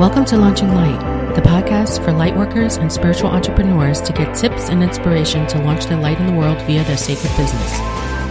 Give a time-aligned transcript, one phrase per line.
[0.00, 0.98] Welcome to Launching Light,
[1.36, 6.00] the podcast for lightworkers and spiritual entrepreneurs to get tips and inspiration to launch their
[6.00, 7.78] light in the world via their sacred business.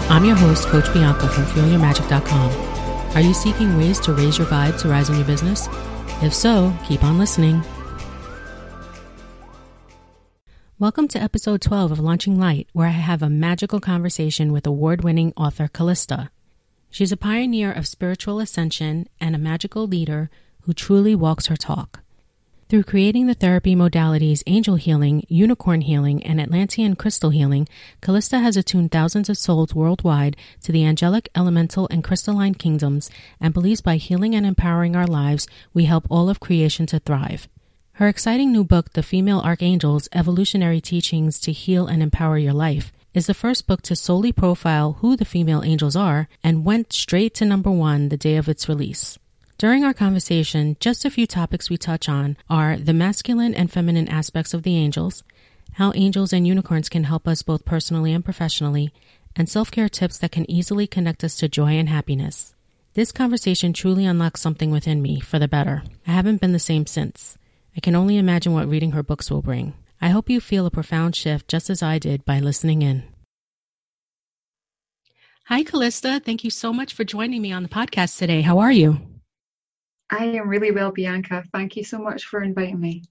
[0.09, 3.15] I'm your host, Coach Bianca from FuelYourMagic.com.
[3.15, 5.69] Are you seeking ways to raise your vibe to rise in your business?
[6.21, 7.63] If so, keep on listening.
[10.79, 15.01] Welcome to episode 12 of Launching Light, where I have a magical conversation with award
[15.01, 16.29] winning author Calista.
[16.89, 20.29] She's a pioneer of spiritual ascension and a magical leader
[20.65, 22.01] who truly walks her talk.
[22.69, 27.67] Through creating the therapy modalities angel healing, unicorn healing, and Atlantean crystal healing,
[28.01, 33.53] Calista has attuned thousands of souls worldwide to the angelic, elemental, and crystalline kingdoms and
[33.53, 37.47] believes by healing and empowering our lives, we help all of creation to thrive.
[37.97, 42.91] Her exciting new book, The Female Archangels Evolutionary Teachings to Heal and Empower Your Life,
[43.13, 47.35] is the first book to solely profile who the female angels are and went straight
[47.35, 49.19] to number one the day of its release.
[49.57, 54.09] During our conversation, just a few topics we touch on are the masculine and feminine
[54.09, 55.23] aspects of the angels,
[55.73, 58.91] how angels and unicorns can help us both personally and professionally,
[59.35, 62.55] and self care tips that can easily connect us to joy and happiness.
[62.93, 65.83] This conversation truly unlocks something within me for the better.
[66.05, 67.37] I haven't been the same since.
[67.75, 69.73] I can only imagine what reading her books will bring.
[70.01, 73.03] I hope you feel a profound shift just as I did by listening in.
[75.45, 76.21] Hi, Calista.
[76.23, 78.41] Thank you so much for joining me on the podcast today.
[78.41, 78.99] How are you?
[80.13, 81.43] I am really well, Bianca.
[81.51, 83.03] Thank you so much for inviting me.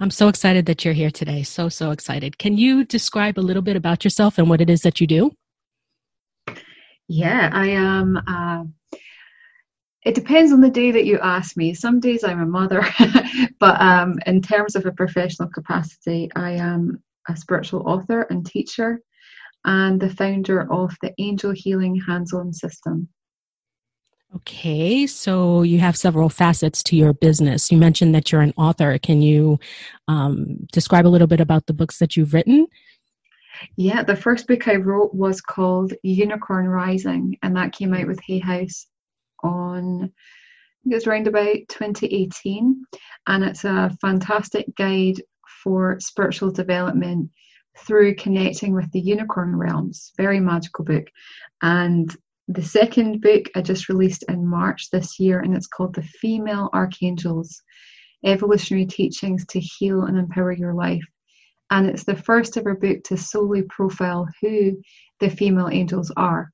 [0.00, 1.42] I'm so excited that you're here today.
[1.42, 2.36] So, so excited.
[2.36, 5.32] Can you describe a little bit about yourself and what it is that you do?
[7.08, 8.20] Yeah, I am.
[8.26, 8.64] Uh,
[10.04, 11.72] it depends on the day that you ask me.
[11.72, 12.86] Some days I'm a mother,
[13.58, 19.00] but um, in terms of a professional capacity, I am a spiritual author and teacher
[19.64, 23.08] and the founder of the Angel Healing Hands On System.
[24.36, 27.72] Okay, so you have several facets to your business.
[27.72, 28.96] You mentioned that you're an author.
[28.98, 29.58] Can you
[30.06, 32.66] um, describe a little bit about the books that you've written?
[33.76, 38.20] Yeah, the first book I wrote was called Unicorn Rising, and that came out with
[38.20, 38.86] Hay House
[39.42, 42.84] on, I think it was around about 2018.
[43.26, 45.20] And it's a fantastic guide
[45.62, 47.30] for spiritual development
[47.78, 50.12] through connecting with the unicorn realms.
[50.16, 51.06] Very magical book.
[51.62, 52.14] And
[52.48, 56.68] the second book I just released in March this year, and it's called The Female
[56.72, 57.62] Archangels
[58.24, 61.04] Evolutionary Teachings to Heal and Empower Your Life.
[61.70, 64.72] And it's the first ever book to solely profile who
[65.20, 66.50] the female angels are,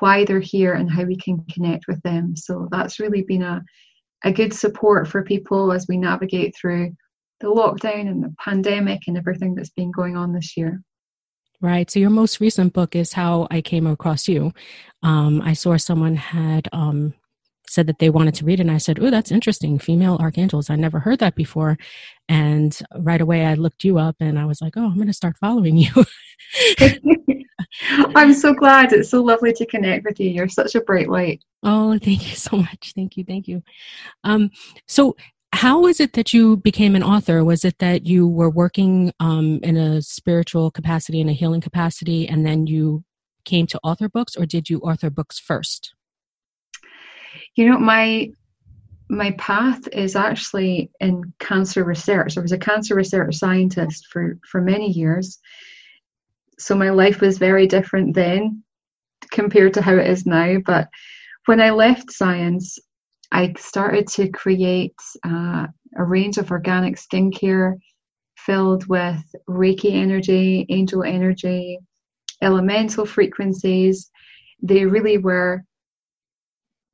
[0.00, 2.34] why they're here, and how we can connect with them.
[2.34, 3.62] So that's really been a,
[4.24, 6.92] a good support for people as we navigate through
[7.40, 10.82] the lockdown and the pandemic and everything that's been going on this year.
[11.62, 11.88] Right.
[11.88, 14.52] So your most recent book is How I Came Across You.
[15.04, 17.14] Um, I saw someone had um,
[17.68, 19.78] said that they wanted to read it, and I said, "Oh, that's interesting.
[19.78, 20.70] Female archangels.
[20.70, 21.78] I never heard that before."
[22.28, 25.12] And right away, I looked you up, and I was like, "Oh, I'm going to
[25.12, 25.92] start following you."
[28.16, 28.92] I'm so glad.
[28.92, 30.30] It's so lovely to connect with you.
[30.30, 31.44] You're such a bright light.
[31.62, 32.92] Oh, thank you so much.
[32.96, 33.22] Thank you.
[33.24, 33.62] Thank you.
[34.24, 34.50] Um,
[34.88, 35.14] so,
[35.52, 37.44] how is it that you became an author?
[37.44, 42.26] Was it that you were working um, in a spiritual capacity, in a healing capacity,
[42.26, 43.04] and then you
[43.44, 45.94] came to author books, or did you author books first?
[47.54, 48.30] You know, my
[49.08, 52.38] my path is actually in cancer research.
[52.38, 55.38] I was a cancer research scientist for for many years,
[56.58, 58.62] so my life was very different then
[59.30, 60.58] compared to how it is now.
[60.64, 60.88] But
[61.44, 62.78] when I left science,
[63.32, 64.94] I started to create
[65.26, 65.66] uh,
[65.96, 67.74] a range of organic skincare
[68.36, 71.78] filled with Reiki energy, angel energy,
[72.42, 74.10] elemental frequencies.
[74.62, 75.64] They really were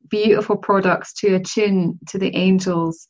[0.08, 3.08] beautiful products to attune to the angels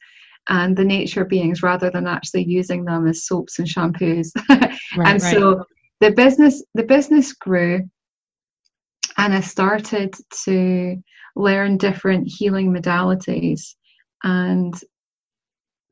[0.49, 4.33] and the nature beings rather than actually using them as soaps and shampoos.
[4.97, 5.34] Right, and right.
[5.34, 5.65] so
[6.00, 7.83] the business the business grew
[9.19, 10.15] and I started
[10.45, 10.97] to
[11.39, 13.75] learn different healing modalities.
[14.25, 14.75] And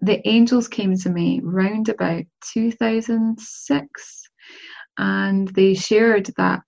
[0.01, 4.23] the angels came to me round about 2006
[4.99, 6.61] and they shared that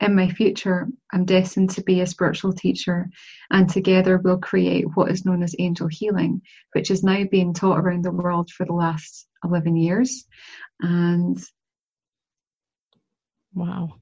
[0.00, 3.08] in my future I'm destined to be a spiritual teacher
[3.50, 6.40] and together we'll create what is known as angel healing
[6.74, 10.24] which is now being taught around the world for the last 11 years
[10.80, 11.42] and
[13.54, 13.94] wow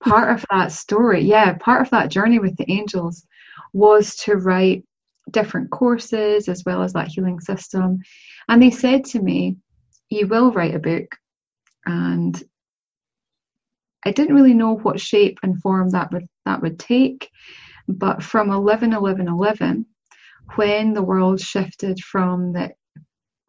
[0.00, 3.26] part of that story, yeah, part of that journey with the angels
[3.72, 4.84] was to write
[5.30, 7.98] different courses as well as that healing system.
[8.48, 9.56] And they said to me,
[10.10, 11.14] You will write a book.
[11.86, 12.42] And
[14.04, 17.30] I didn't really know what shape and form that would that would take.
[17.88, 19.86] But from 11 11 11,
[20.56, 22.72] when the world shifted from the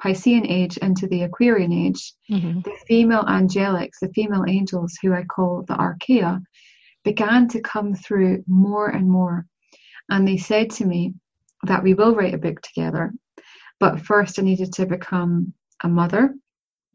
[0.01, 2.61] Piscean age into the Aquarian age, mm-hmm.
[2.61, 6.41] the female angelics, the female angels who I call the Archeia,
[7.03, 9.45] began to come through more and more.
[10.09, 11.13] And they said to me
[11.63, 13.11] that we will write a book together,
[13.79, 15.53] but first I needed to become
[15.83, 16.33] a mother.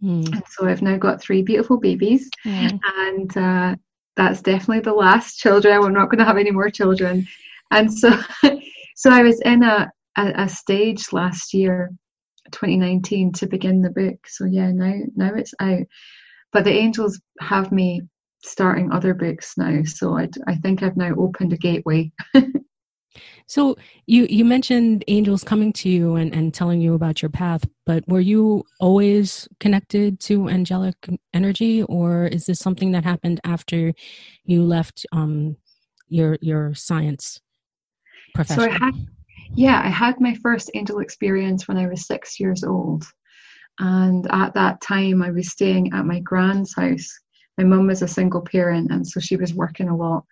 [0.03, 0.33] Mm.
[0.33, 2.79] And so I've now got three beautiful babies, mm.
[2.99, 3.77] and uh,
[4.17, 5.83] that's definitely the last children.
[5.83, 7.27] I'm not going to have any more children.
[7.71, 8.11] And so,
[8.97, 11.91] so I was in a, a, a stage last year
[12.53, 14.27] 2019 to begin the book.
[14.27, 15.87] So yeah, now now it's out.
[16.53, 18.03] But the angels have me
[18.43, 22.13] starting other books now, so I, I think I've now opened a gateway.
[23.47, 23.77] so
[24.07, 28.07] you you mentioned angels coming to you and, and telling you about your path, but
[28.09, 30.97] were you always connected to angelic
[31.33, 33.93] energy, or is this something that happened after
[34.45, 35.57] you left um,
[36.09, 37.41] your your science
[38.35, 38.65] profession?
[38.65, 38.95] So I had
[39.55, 43.05] yeah, I had my first angel experience when I was six years old.
[43.79, 47.09] And at that time, I was staying at my grand's house.
[47.59, 50.25] My mum was a single parent, and so she was working a lot.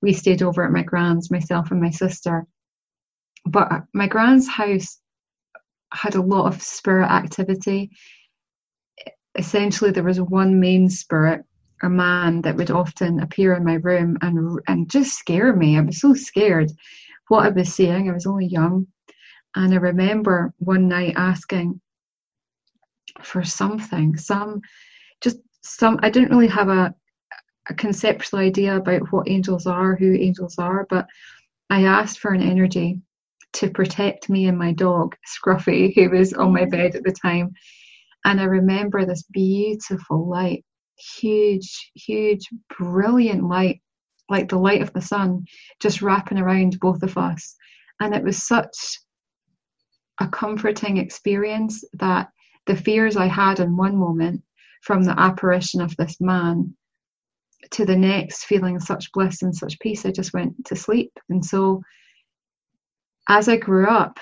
[0.00, 2.46] We stayed over at my grand's, myself and my sister.
[3.44, 5.00] But my grand's house
[5.92, 7.90] had a lot of spirit activity.
[9.36, 11.44] Essentially, there was one main spirit,
[11.82, 15.78] a man that would often appear in my room and and just scare me.
[15.78, 16.70] I was so scared
[17.28, 18.08] what I was seeing.
[18.08, 18.86] I was only young.
[19.54, 21.80] And I remember one night asking
[23.22, 24.60] for something, some,
[25.20, 26.94] just some, I didn't really have a,
[27.68, 31.06] a conceptual idea about what angels are, who angels are, but
[31.70, 33.00] I asked for an energy
[33.54, 37.52] to protect me and my dog, Scruffy, who was on my bed at the time.
[38.24, 40.64] And I remember this beautiful light,
[41.20, 42.48] huge, huge,
[42.78, 43.80] brilliant light
[44.30, 45.44] like the light of the sun
[45.80, 47.56] just wrapping around both of us.
[48.00, 48.98] And it was such
[50.20, 52.28] a comforting experience that
[52.66, 54.42] the fears I had in one moment
[54.82, 56.76] from the apparition of this man
[57.72, 61.12] to the next, feeling such bliss and such peace, I just went to sleep.
[61.28, 61.82] And so
[63.28, 64.18] as I grew up,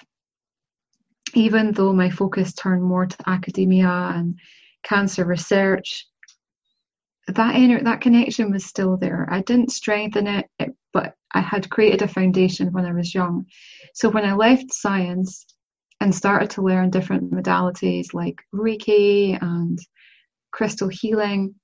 [1.34, 4.38] even though my focus turned more to academia and
[4.82, 6.06] cancer research,
[7.28, 9.28] that ener- that connection was still there.
[9.30, 10.48] I didn't strengthen it,
[10.92, 13.46] but I had created a foundation when I was young.
[13.94, 15.44] So when I left science
[16.00, 19.78] and started to learn different modalities like Reiki and
[20.52, 21.54] crystal healing,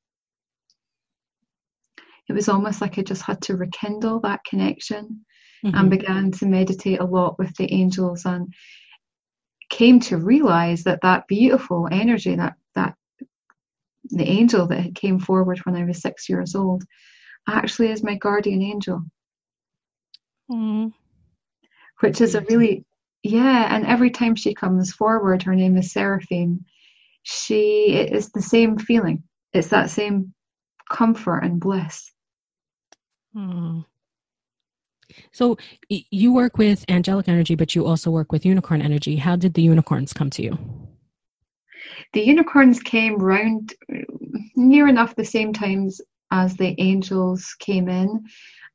[2.32, 5.26] it was almost like I just had to rekindle that connection
[5.62, 5.76] mm-hmm.
[5.76, 8.55] and began to meditate a lot with the angels and
[9.69, 12.94] came to realize that that beautiful energy that that
[14.05, 16.84] the angel that came forward when I was six years old
[17.46, 19.02] actually is my guardian angel.
[20.50, 20.93] Mm.
[22.00, 22.87] Which is a really,
[23.23, 26.64] yeah, and every time she comes forward, her name is Seraphine,
[27.23, 29.23] she is the same feeling.
[29.52, 30.32] It's that same
[30.90, 32.12] comfort and bliss.
[33.37, 33.84] Mm.
[35.32, 35.58] So
[35.88, 39.17] you work with angelic energy, but you also work with unicorn energy.
[39.17, 40.58] How did the unicorns come to you?
[42.12, 43.75] The unicorns came round
[44.56, 46.00] near enough the same times
[46.31, 48.24] as the angels came in.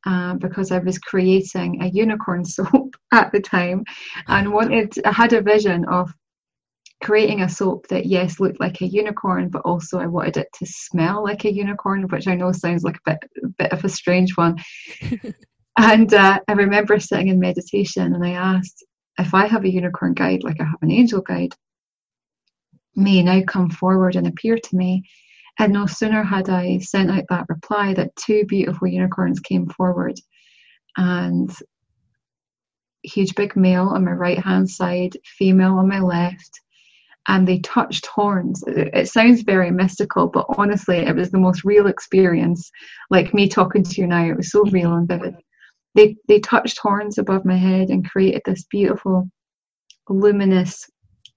[0.05, 3.83] Uh, because I was creating a unicorn soap at the time
[4.27, 6.13] and wanted, I had a vision of
[7.01, 10.65] creating a soap that, yes, looked like a unicorn, but also I wanted it to
[10.65, 13.89] smell like a unicorn, which I know sounds like a bit, a bit of a
[13.89, 14.57] strange one.
[15.77, 18.83] and uh, I remember sitting in meditation and I asked,
[19.19, 21.53] if I have a unicorn guide like I have an angel guide,
[22.95, 25.03] may now come forward and appear to me.
[25.59, 30.19] And no sooner had I sent out that reply that two beautiful unicorns came forward
[30.97, 31.51] and
[33.03, 36.61] huge big male on my right hand side, female on my left,
[37.27, 38.63] and they touched horns.
[38.67, 42.71] It sounds very mystical, but honestly, it was the most real experience.
[43.09, 45.35] Like me talking to you now, it was so real and vivid.
[45.93, 49.29] They, they touched horns above my head and created this beautiful,
[50.07, 50.89] luminous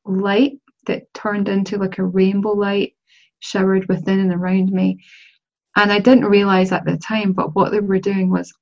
[0.04, 0.52] light
[0.86, 2.94] that turned into like a rainbow light
[3.40, 4.98] showered within and around me.
[5.76, 8.52] And I didn't realize at the time, but what they were doing was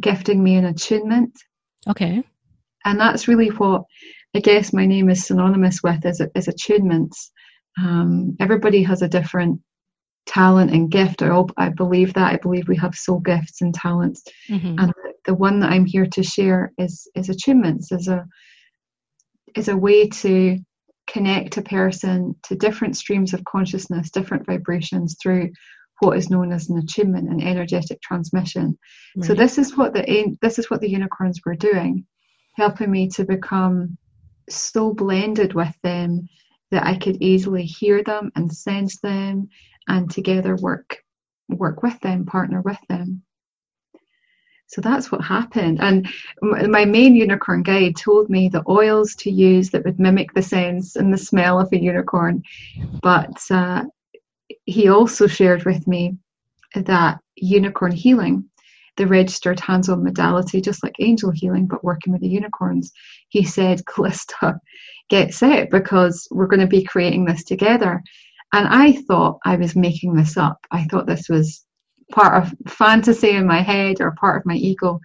[0.00, 1.32] gifting me an attunement.
[1.88, 2.24] Okay.
[2.84, 3.84] And that's really what
[4.36, 7.30] I guess my name is synonymous with is, is attunements.
[7.78, 9.60] Um, everybody has a different
[10.26, 11.22] talent and gift.
[11.22, 12.32] I, I believe that.
[12.34, 14.24] I believe we have soul gifts and talents.
[14.50, 14.78] Mm-hmm.
[14.78, 14.92] And
[15.24, 18.26] the one that I'm here to share is is attunements, is a
[19.54, 20.58] is a way to
[21.06, 25.50] connect a person to different streams of consciousness, different vibrations through
[26.00, 28.78] what is known as an attunement and energetic transmission.
[29.16, 29.26] Right.
[29.26, 32.04] So this is what the this is what the unicorns were doing.
[32.56, 33.96] helping me to become
[34.48, 36.28] so blended with them
[36.70, 39.48] that I could easily hear them and sense them
[39.88, 41.02] and together work
[41.48, 43.22] work with them, partner with them.
[44.68, 45.80] So that's what happened.
[45.80, 46.08] And
[46.42, 50.96] my main unicorn guide told me the oils to use that would mimic the sense
[50.96, 52.42] and the smell of a unicorn.
[53.00, 53.84] But uh,
[54.64, 56.16] he also shared with me
[56.74, 58.48] that unicorn healing,
[58.96, 62.92] the registered hands on modality, just like angel healing, but working with the unicorns,
[63.28, 64.58] he said, Calista,
[65.08, 68.02] get set because we're going to be creating this together.
[68.52, 70.58] And I thought I was making this up.
[70.70, 71.64] I thought this was
[72.12, 75.00] part of fantasy in my head or part of my ego.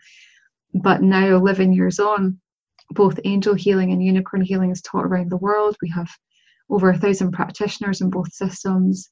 [0.73, 2.39] But now, 11 years on,
[2.91, 5.75] both angel healing and unicorn healing is taught around the world.
[5.81, 6.09] We have
[6.69, 9.09] over a thousand practitioners in both systems,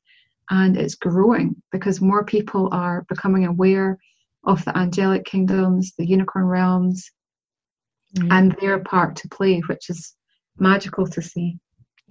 [0.49, 3.97] and it's growing because more people are becoming aware
[4.45, 7.11] of the angelic kingdoms, the unicorn realms,
[8.15, 8.31] mm-hmm.
[8.31, 10.15] and their part to play, which is
[10.57, 11.57] magical to see.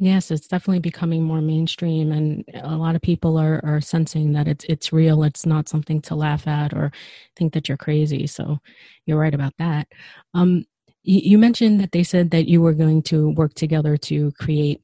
[0.00, 4.46] Yes, it's definitely becoming more mainstream, and a lot of people are are sensing that
[4.46, 5.24] it's it's real.
[5.24, 6.92] It's not something to laugh at or
[7.34, 8.28] think that you're crazy.
[8.28, 8.58] So,
[9.06, 9.88] you're right about that.
[10.34, 10.66] Um,
[11.02, 14.82] you, you mentioned that they said that you were going to work together to create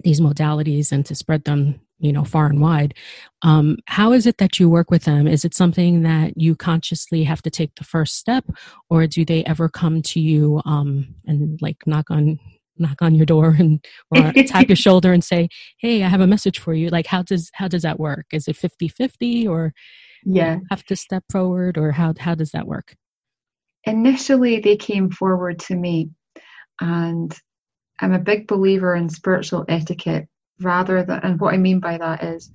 [0.00, 2.94] these modalities and to spread them you know far and wide.
[3.42, 5.26] Um, how is it that you work with them?
[5.26, 8.44] Is it something that you consciously have to take the first step
[8.90, 12.38] or do they ever come to you um, and like knock on
[12.78, 15.46] knock on your door and or tap your shoulder and say
[15.78, 16.88] hey i have a message for you.
[16.88, 18.26] Like how does how does that work?
[18.32, 19.72] Is it 50 50 or
[20.24, 20.58] yeah.
[20.70, 22.94] have to step forward or how how does that work?
[23.84, 26.10] Initially they came forward to me
[26.80, 27.36] and
[28.00, 30.26] i'm a big believer in spiritual etiquette
[30.64, 32.50] rather than and what i mean by that is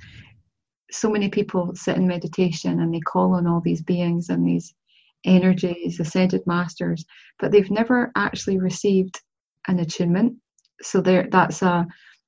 [0.90, 4.74] so many people sit in meditation and they call on all these beings and these
[5.26, 7.06] energies ascended masters
[7.40, 9.22] but they've never actually received
[9.68, 10.36] an attunement.
[10.82, 11.86] So there, that's a,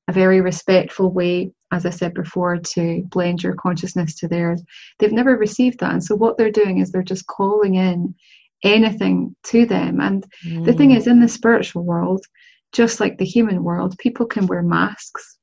[0.07, 4.61] a very respectful way, as I said before, to blend your consciousness to theirs.
[4.97, 8.15] They've never received that, and so what they're doing is they're just calling in
[8.63, 10.01] anything to them.
[10.01, 10.65] And mm.
[10.65, 12.25] the thing is, in the spiritual world,
[12.71, 15.37] just like the human world, people can wear masks,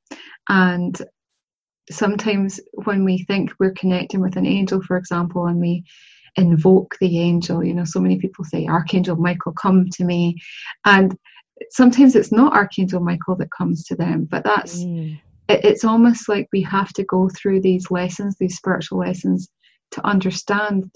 [0.48, 1.00] and
[1.90, 5.84] sometimes when we think we're connecting with an angel, for example, and we
[6.36, 10.36] invoke the angel, you know, so many people say, Archangel Michael, come to me.
[10.84, 11.16] And
[11.70, 15.18] sometimes it's not Archangel Michael that comes to them, but that's mm.
[15.48, 19.48] it, it's almost like we have to go through these lessons, these spiritual lessons,
[19.92, 20.90] to understand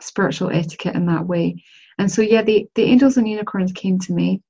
[0.00, 1.62] spiritual etiquette in that way.
[1.98, 4.42] And so, yeah, the, the angels and unicorns came to me,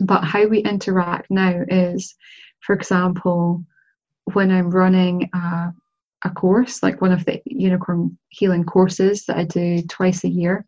[0.00, 2.14] but how we interact now is,
[2.62, 3.64] for example,
[4.32, 5.72] when I'm running a,
[6.24, 10.64] a course, like one of the unicorn healing courses that I do twice a year,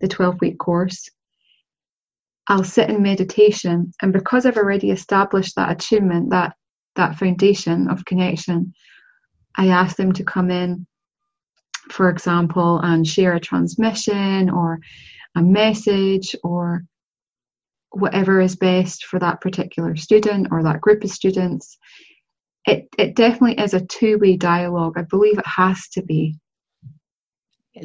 [0.00, 1.08] the 12 week course,
[2.48, 6.54] I'll sit in meditation, and because I've already established that attunement, that
[6.96, 8.72] that foundation of connection,
[9.56, 10.86] I ask them to come in,
[11.90, 14.80] for example, and share a transmission or
[15.36, 16.84] a message or
[17.90, 21.78] whatever is best for that particular student or that group of students.
[22.66, 24.94] It, it definitely is a two way dialogue.
[24.96, 26.38] I believe it has to be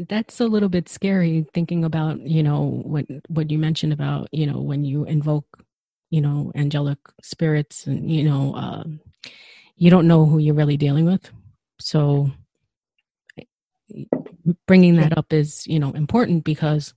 [0.07, 4.45] that's a little bit scary thinking about you know what what you mentioned about you
[4.45, 5.45] know when you invoke
[6.09, 8.83] you know angelic spirits and you know uh,
[9.75, 11.29] you don't know who you're really dealing with
[11.79, 12.29] so
[14.67, 16.93] bringing that up is you know important because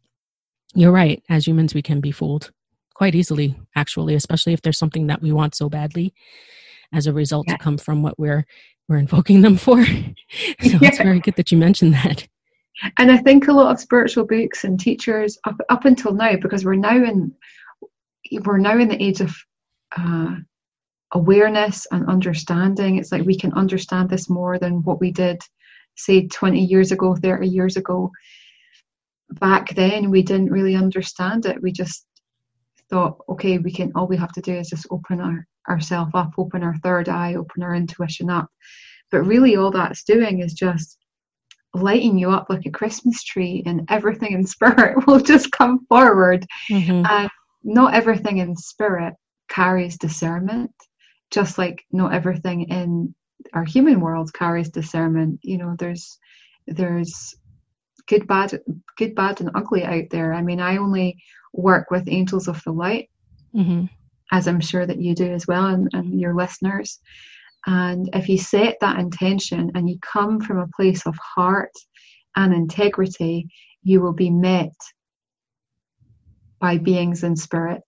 [0.75, 2.53] you're right as humans we can be fooled
[2.97, 6.15] quite easily actually especially if there's something that we want so badly
[6.95, 7.53] as a result yeah.
[7.57, 8.47] to come from what we're
[8.89, 9.93] we're invoking them for so
[10.61, 10.79] yeah.
[10.83, 12.27] it's very good that you mentioned that
[12.99, 16.65] and I think a lot of spiritual books and teachers up, up until now, because
[16.65, 17.33] we're now in
[18.45, 19.35] we're now in the age of
[19.97, 20.37] uh,
[21.13, 22.97] awareness and understanding.
[22.97, 25.41] It's like we can understand this more than what we did,
[25.97, 28.11] say, 20 years ago, 30 years ago.
[29.31, 31.63] Back then, we didn't really understand it.
[31.63, 32.05] We just
[32.91, 33.93] thought, okay, we can.
[33.95, 37.35] All we have to do is just open our ourselves up, open our third eye,
[37.35, 38.49] open our intuition up.
[39.11, 40.99] But really, all that's doing is just
[41.75, 46.47] lighting you up like a Christmas tree, and everything in spirit will just come forward.
[46.71, 47.05] Mm-hmm.
[47.05, 47.29] Uh,
[47.65, 49.15] not everything in spirit
[49.49, 50.73] carries discernment,
[51.31, 53.15] just like not everything in
[53.53, 55.41] our human world carries discernment.
[55.43, 56.19] You know, there's
[56.67, 57.35] there's
[58.07, 58.61] good, bad,
[58.97, 60.33] good, bad, and ugly out there.
[60.33, 61.23] I mean, I only
[61.57, 63.09] work with angels of the light,
[63.55, 63.87] mm-hmm.
[64.33, 67.01] as I'm sure that you do as well, and, and your listeners.
[67.67, 71.73] And if you set that intention and you come from a place of heart
[72.37, 73.49] and integrity,
[73.83, 74.73] you will be met
[76.61, 77.85] by beings in spirit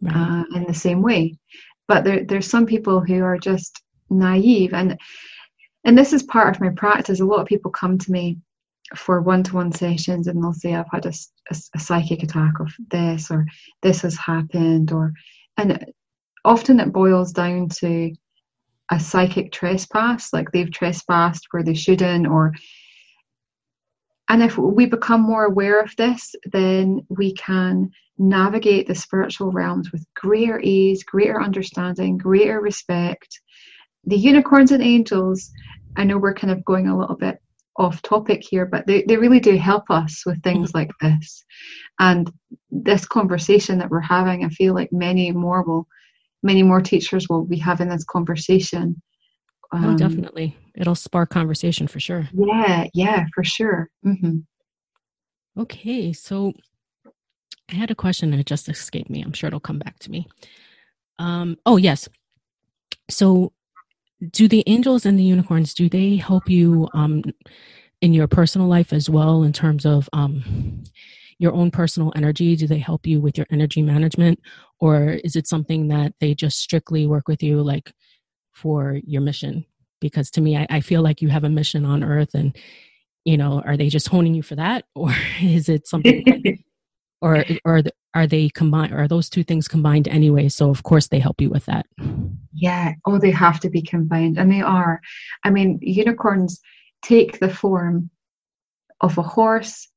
[0.00, 0.14] right.
[0.14, 1.36] uh, in the same way.
[1.86, 4.98] But there, there's some people who are just naive, and
[5.84, 7.20] and this is part of my practice.
[7.20, 8.38] A lot of people come to me
[8.96, 11.12] for one-to-one sessions, and they'll say, "I've had a,
[11.50, 13.46] a, a psychic attack of this, or
[13.82, 15.12] this has happened," or
[15.56, 15.92] and
[16.44, 18.12] often it boils down to
[18.90, 22.52] a psychic trespass, like they've trespassed where they shouldn't, or
[24.28, 29.92] and if we become more aware of this, then we can navigate the spiritual realms
[29.92, 33.40] with greater ease, greater understanding, greater respect.
[34.04, 35.50] The unicorns and angels,
[35.96, 37.38] I know we're kind of going a little bit
[37.76, 41.44] off topic here, but they, they really do help us with things like this.
[41.98, 42.30] And
[42.70, 45.86] this conversation that we're having, I feel like many more will,
[46.42, 49.00] many more teachers will be having this conversation.
[49.72, 50.56] Oh, um, oh, definitely.
[50.74, 52.28] It'll spark conversation for sure.
[52.32, 53.88] Yeah, yeah, for sure.
[54.06, 54.38] Mm-hmm.
[55.60, 56.52] Okay, so
[57.70, 59.22] I had a question and it just escaped me.
[59.22, 60.28] I'm sure it'll come back to me.
[61.18, 62.08] Um, oh, yes.
[63.08, 63.52] So,
[64.30, 67.22] do the angels and the unicorns do they help you um,
[68.00, 70.84] in your personal life as well in terms of um,
[71.38, 72.56] your own personal energy?
[72.56, 74.40] Do they help you with your energy management,
[74.80, 77.92] or is it something that they just strictly work with you like
[78.52, 79.64] for your mission?
[80.00, 82.56] Because to me, I, I feel like you have a mission on Earth, and
[83.24, 86.62] you know, are they just honing you for that, or is it something?
[87.20, 87.82] or or
[88.14, 90.48] are they combined are those two things combined anyway?
[90.48, 91.86] So of course they help you with that.
[92.52, 92.92] Yeah.
[93.06, 95.00] Oh they have to be combined and they are.
[95.44, 96.60] I mean unicorns
[97.02, 98.10] take the form
[99.00, 99.88] of a horse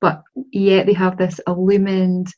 [0.00, 2.28] but yet they have this illumined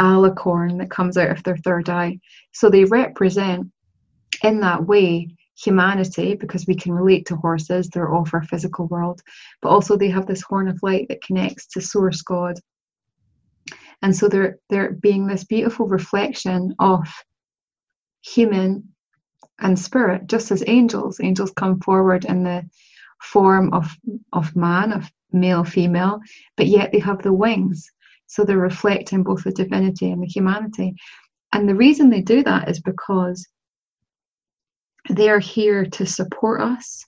[0.00, 2.18] alicorn that comes out of their third eye.
[2.52, 3.70] So they represent
[4.42, 9.20] in that way humanity because we can relate to horses they're of our physical world
[9.60, 12.58] but also they have this horn of light that connects to source god
[14.02, 17.06] and so they're they're being this beautiful reflection of
[18.22, 18.88] human
[19.60, 22.62] and spirit just as angels angels come forward in the
[23.20, 23.94] form of
[24.32, 26.20] of man of male female
[26.56, 27.90] but yet they have the wings.
[28.26, 30.94] So they're reflecting both the divinity and the humanity.
[31.52, 33.48] And the reason they do that is because
[35.08, 37.04] they are here to support us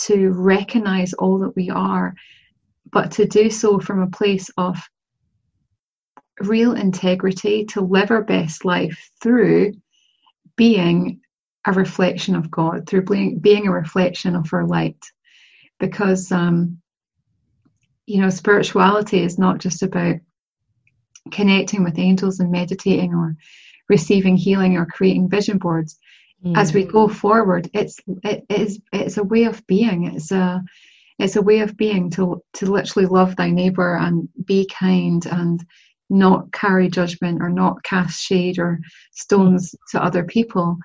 [0.00, 2.14] to recognize all that we are
[2.90, 4.78] but to do so from a place of
[6.40, 9.72] real integrity to live our best life through
[10.56, 11.20] being
[11.66, 15.04] a reflection of God, through being, being a reflection of our light.
[15.78, 16.80] Because, um,
[18.06, 20.16] you know, spirituality is not just about
[21.30, 23.36] connecting with angels and meditating or
[23.88, 25.98] receiving healing or creating vision boards.
[26.44, 26.56] Mm.
[26.56, 30.04] As we go forward, it's it is it's a way of being.
[30.14, 30.62] It's a
[31.18, 35.64] it's a way of being to to literally love thy neighbor and be kind and
[36.10, 38.78] not carry judgment or not cast shade or
[39.12, 40.76] stones to other people.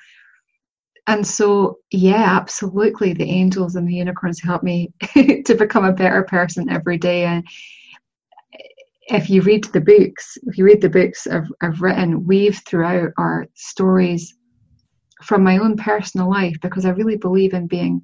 [1.07, 6.23] And so, yeah, absolutely, the angels and the unicorns help me to become a better
[6.23, 7.25] person every day.
[7.25, 7.45] And
[9.07, 13.11] if you read the books, if you read the books I've, I've written, weave throughout
[13.17, 14.33] our stories
[15.21, 18.01] from my own personal life because I really believe in being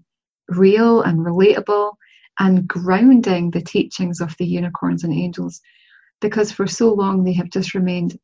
[0.49, 1.91] real and relatable
[2.39, 5.61] and grounding the teachings of the unicorns and angels
[6.21, 8.19] because for so long they have just remained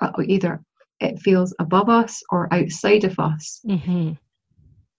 [0.00, 0.60] uh, either
[1.00, 3.60] it feels above us or outside of us.
[3.66, 4.12] Mm-hmm.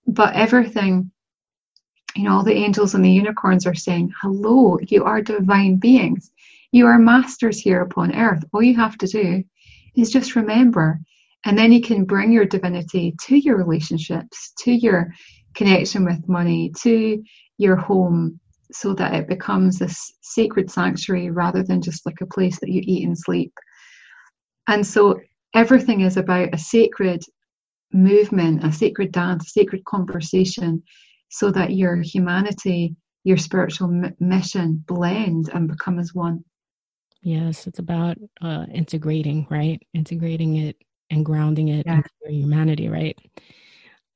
[0.08, 1.12] But everything,
[2.16, 6.32] you know, all the angels and the unicorns are saying, Hello, you are divine beings.
[6.72, 8.44] You are masters here upon earth.
[8.54, 9.44] All you have to do
[9.96, 11.00] is just remember.
[11.46, 15.14] And then you can bring your divinity to your relationships, to your
[15.54, 17.24] connection with money, to
[17.58, 18.40] your home,
[18.72, 22.82] so that it becomes this sacred sanctuary rather than just like a place that you
[22.84, 23.54] eat and sleep.
[24.68, 25.20] And so
[25.54, 27.24] everything is about a sacred
[27.94, 30.84] movement, a sacred dance, a sacred conversation,
[31.30, 36.44] so that your humanity, your spiritual m- mission blend and become as one.
[37.22, 39.82] Yes, it's about uh, integrating, right?
[39.94, 40.78] Integrating it
[41.10, 41.96] and grounding it yeah.
[41.96, 43.18] into your humanity, right?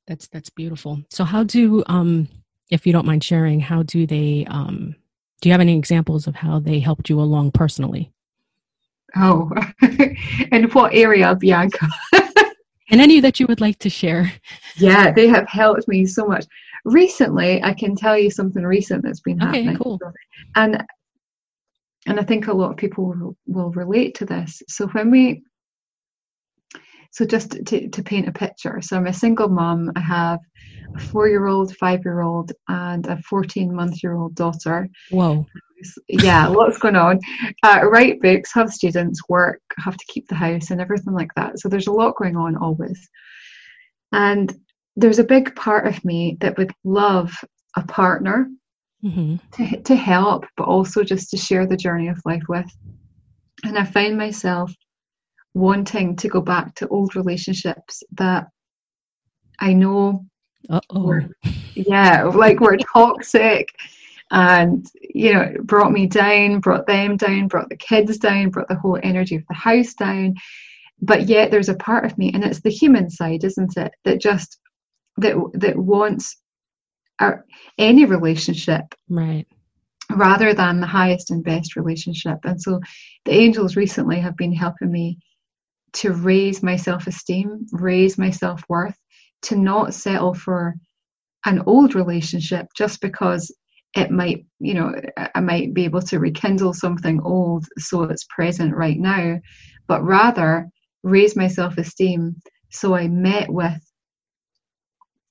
[0.06, 1.02] That's that's beautiful.
[1.10, 2.28] So, how do um
[2.72, 4.96] if you don't mind sharing, how do they, um,
[5.40, 8.10] do you have any examples of how they helped you along personally?
[9.14, 9.50] Oh,
[10.52, 11.86] and what area, Bianca?
[12.90, 14.32] and any that you would like to share.
[14.76, 16.46] Yeah, they have helped me so much.
[16.86, 19.76] Recently, I can tell you something recent that's been okay, happening.
[19.76, 20.00] Cool.
[20.56, 20.82] And
[22.06, 24.62] and I think a lot of people will, will relate to this.
[24.66, 25.44] So when we
[27.12, 29.92] so just to, to paint a picture, so I'm a single mom.
[29.96, 30.40] I have
[30.96, 34.88] a four year old, five year old, and a 14 month year old daughter.
[35.10, 35.46] Whoa.
[36.08, 37.20] yeah, lots going on.
[37.62, 41.58] Uh, write books, have students, work, have to keep the house, and everything like that.
[41.58, 43.08] So there's a lot going on always.
[44.12, 44.54] And
[44.96, 47.32] there's a big part of me that would love
[47.76, 48.48] a partner
[49.04, 49.36] mm-hmm.
[49.52, 52.70] to, to help, but also just to share the journey of life with.
[53.64, 54.72] And I find myself
[55.54, 58.48] wanting to go back to old relationships that
[59.60, 60.24] I know
[60.92, 61.28] were,
[61.74, 63.68] yeah, like we're toxic
[64.30, 68.74] and you know brought me down brought them down brought the kids down brought the
[68.74, 70.34] whole energy of the house down.
[71.00, 74.20] But yet there's a part of me and it's the human side isn't it that
[74.20, 74.58] just
[75.18, 76.36] that that wants
[77.20, 77.44] our,
[77.78, 79.46] any relationship right.
[80.10, 82.38] rather than the highest and best relationship.
[82.44, 82.80] And so
[83.24, 85.18] the angels recently have been helping me
[85.94, 88.96] to raise my self-esteem raise my self-worth
[89.42, 90.74] to not settle for
[91.44, 93.54] an old relationship just because
[93.94, 94.94] it might you know
[95.34, 99.38] i might be able to rekindle something old so it's present right now
[99.86, 100.68] but rather
[101.02, 102.34] raise my self-esteem
[102.70, 103.80] so i met with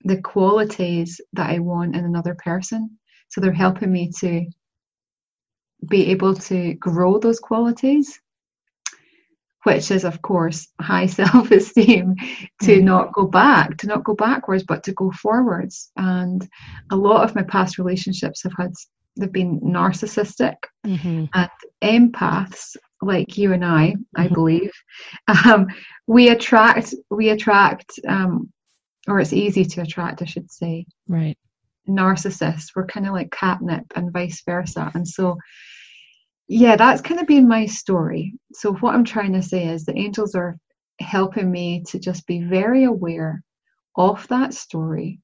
[0.03, 2.97] the qualities that i want in another person.
[3.29, 4.45] So they're helping me to
[5.89, 8.19] be able to grow those qualities
[9.63, 12.15] which is of course high self-esteem
[12.61, 12.83] to mm.
[12.83, 16.47] not go back to not go backwards but to go forwards and
[16.91, 18.71] a lot of my past relationships have had
[19.17, 21.25] they've been narcissistic mm-hmm.
[21.33, 21.49] and
[21.83, 24.33] empaths like you and i i mm-hmm.
[24.33, 24.71] believe
[25.45, 25.67] um,
[26.07, 28.51] we attract we attract um,
[29.07, 31.37] or it's easy to attract i should say right
[31.89, 35.37] narcissists we're kind of like catnip and vice versa and so
[36.53, 38.33] yeah, that's kind of been my story.
[38.51, 40.57] So, what I'm trying to say is the angels are
[40.99, 43.41] helping me to just be very aware
[43.95, 45.21] of that story,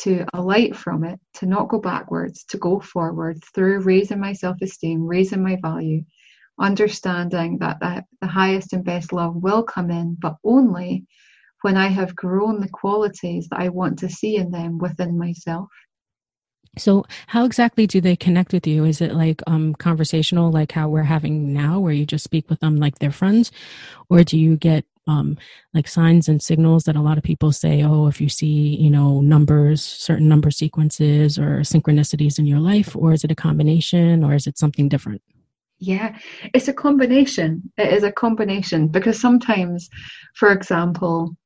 [0.00, 4.58] to alight from it, to not go backwards, to go forward through raising my self
[4.60, 6.04] esteem, raising my value,
[6.60, 11.06] understanding that the, the highest and best love will come in, but only
[11.62, 15.70] when I have grown the qualities that I want to see in them within myself.
[16.78, 18.84] So, how exactly do they connect with you?
[18.84, 22.60] Is it like um, conversational, like how we're having now, where you just speak with
[22.60, 23.50] them like they're friends,
[24.10, 25.38] or do you get um,
[25.72, 28.90] like signs and signals that a lot of people say, oh, if you see, you
[28.90, 34.24] know, numbers, certain number sequences or synchronicities in your life, or is it a combination,
[34.24, 35.22] or is it something different?
[35.78, 36.18] Yeah,
[36.54, 37.70] it's a combination.
[37.76, 39.88] It is a combination because sometimes,
[40.34, 41.36] for example,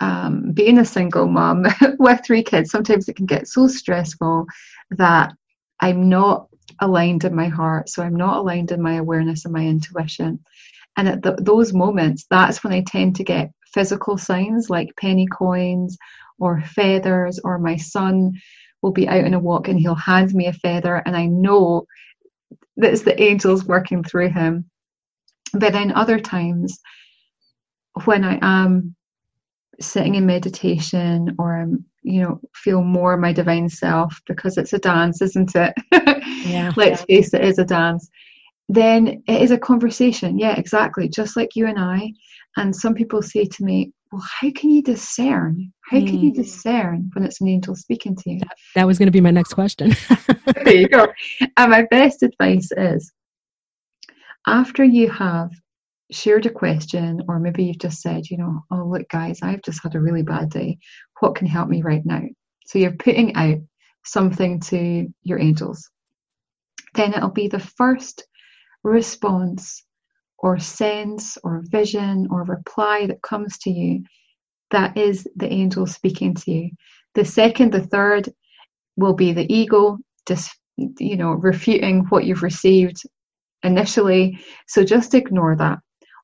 [0.00, 1.66] um, being a single mom
[1.98, 4.46] with three kids, sometimes it can get so stressful
[4.92, 5.32] that
[5.80, 6.48] I'm not
[6.80, 7.88] aligned in my heart.
[7.88, 10.40] So I'm not aligned in my awareness and my intuition.
[10.96, 15.26] And at the, those moments, that's when I tend to get physical signs like penny
[15.26, 15.96] coins
[16.38, 18.32] or feathers, or my son
[18.82, 21.86] will be out on a walk and he'll hand me a feather, and I know
[22.78, 24.70] that it's the angels working through him.
[25.52, 26.78] But then other times,
[28.04, 28.96] when I am
[29.80, 34.78] sitting in meditation or I'm, you know, feel more my divine self because it's a
[34.78, 35.74] dance, isn't it?
[36.46, 36.72] Yeah.
[36.76, 38.08] Let's face it, it is a dance.
[38.68, 40.38] Then it is a conversation.
[40.38, 41.08] Yeah, exactly.
[41.08, 42.12] Just like you and I.
[42.56, 45.72] And some people say to me, well, how can you discern?
[45.82, 46.06] How mm.
[46.06, 46.40] can you hmm.
[46.40, 48.38] discern when it's an angel speaking to you?
[48.40, 49.94] That, that was going to be my next question.
[50.64, 51.06] there you go.
[51.56, 53.12] And my best advice is
[54.48, 55.52] after you have
[56.10, 59.82] shared a question, or maybe you've just said, you know, oh, look, guys, I've just
[59.82, 60.78] had a really bad day.
[61.20, 62.22] What can help me right now?
[62.66, 63.58] So you're putting out
[64.04, 65.88] something to your angels.
[66.94, 68.26] Then it'll be the first
[68.82, 69.84] response
[70.38, 74.02] or sense or vision or reply that comes to you
[74.70, 76.70] that is the angel speaking to you.
[77.14, 78.32] The second, the third
[78.96, 83.02] will be the ego just you know refuting what you've received
[83.62, 85.78] initially so just ignore that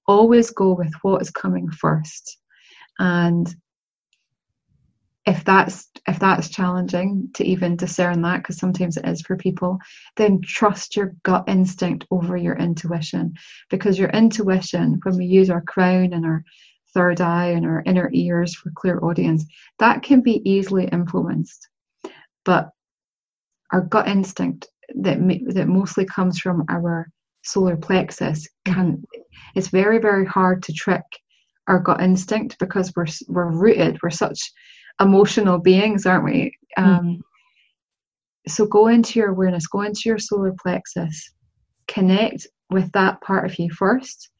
[0.06, 2.38] always go with what is coming first.
[2.98, 3.54] And
[5.26, 9.76] if that's if that's challenging to even discern that because sometimes it is for people
[10.16, 13.34] then trust your gut instinct over your intuition.
[13.68, 16.44] Because your intuition when we use our crown and our
[16.94, 19.44] third eye and our inner ears for clairaudience
[19.78, 21.68] that can be easily influenced.
[22.44, 22.70] But
[23.72, 27.08] our gut instinct that that mostly comes from our
[27.46, 29.02] solar plexus can
[29.54, 31.04] it's very very hard to trick
[31.68, 34.38] our gut instinct because we're we're rooted we're such
[35.00, 36.56] emotional beings aren't we?
[36.76, 37.20] Um, mm-hmm.
[38.48, 41.32] so go into your awareness go into your solar plexus
[41.86, 44.30] connect with that part of you first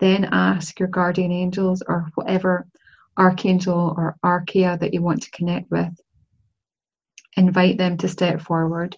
[0.00, 2.66] then ask your guardian angels or whatever
[3.16, 5.92] archangel or archeia that you want to connect with.
[7.36, 8.96] Invite them to step forward.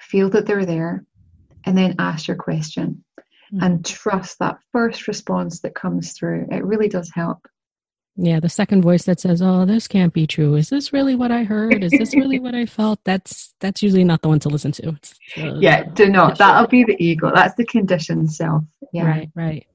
[0.00, 1.04] Feel that they're there,
[1.64, 3.04] and then ask your question
[3.52, 3.62] mm-hmm.
[3.62, 6.46] and trust that first response that comes through.
[6.50, 7.46] It really does help.
[8.20, 10.56] Yeah, the second voice that says, "Oh, this can't be true.
[10.56, 11.84] Is this really what I heard?
[11.84, 14.88] Is this really what I felt?" That's that's usually not the one to listen to.
[15.36, 16.36] Uh, yeah, do not.
[16.36, 17.30] That'll be the ego.
[17.32, 18.64] That's the conditioned self.
[18.92, 19.06] Yeah.
[19.06, 19.66] Right, right.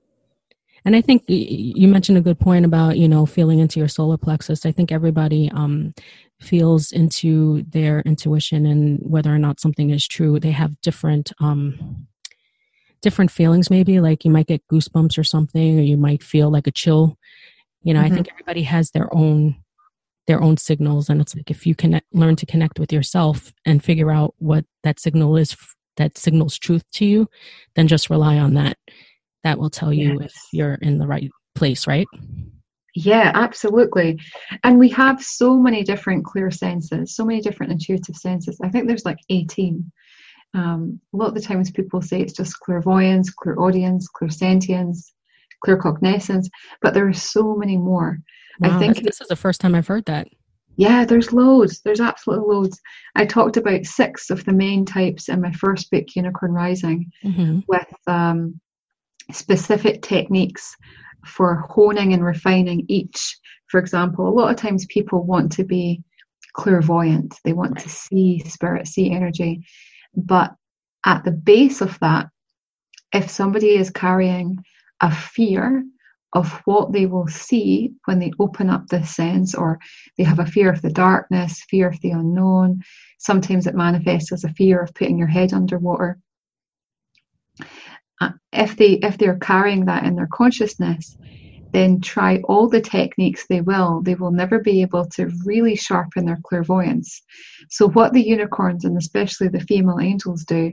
[0.83, 4.17] And I think you mentioned a good point about you know feeling into your solar
[4.17, 4.65] plexus.
[4.65, 5.93] I think everybody um,
[6.43, 10.39] feels into their intuition and whether or not something is true.
[10.39, 12.07] They have different um,
[13.01, 13.69] different feelings.
[13.69, 17.17] Maybe like you might get goosebumps or something, or you might feel like a chill
[17.83, 18.11] you know mm-hmm.
[18.11, 19.55] i think everybody has their own
[20.25, 23.83] their own signals and it's like if you can learn to connect with yourself and
[23.83, 25.55] figure out what that signal is
[25.97, 27.27] that signals truth to you
[27.75, 28.77] then just rely on that
[29.43, 30.31] that will tell you yes.
[30.31, 32.07] if you're in the right place right
[32.95, 34.19] yeah absolutely
[34.63, 38.87] and we have so many different clear senses so many different intuitive senses i think
[38.87, 39.91] there's like 18
[40.55, 45.13] um, a lot of the times people say it's just clairvoyance clairaudience clairsentience
[45.65, 46.47] claircognizance,
[46.81, 48.19] but there are so many more.
[48.59, 50.27] Wow, I think this is the first time I've heard that.
[50.75, 51.81] Yeah, there's loads.
[51.81, 52.79] There's absolutely loads.
[53.15, 57.59] I talked about six of the main types in my first book, Unicorn Rising, mm-hmm.
[57.67, 58.59] with um,
[59.31, 60.75] specific techniques
[61.25, 63.37] for honing and refining each.
[63.67, 66.03] For example, a lot of times people want to be
[66.53, 69.65] clairvoyant, they want to see spirit, see energy.
[70.15, 70.53] But
[71.05, 72.27] at the base of that,
[73.13, 74.63] if somebody is carrying
[75.01, 75.83] a fear
[76.33, 79.79] of what they will see when they open up this sense, or
[80.17, 82.81] they have a fear of the darkness, fear of the unknown.
[83.19, 86.17] Sometimes it manifests as a fear of putting your head underwater.
[88.23, 91.17] Uh, if they if they're carrying that in their consciousness,
[91.73, 96.25] then try all the techniques they will, they will never be able to really sharpen
[96.25, 97.21] their clairvoyance.
[97.69, 100.71] So, what the unicorns and especially the female angels do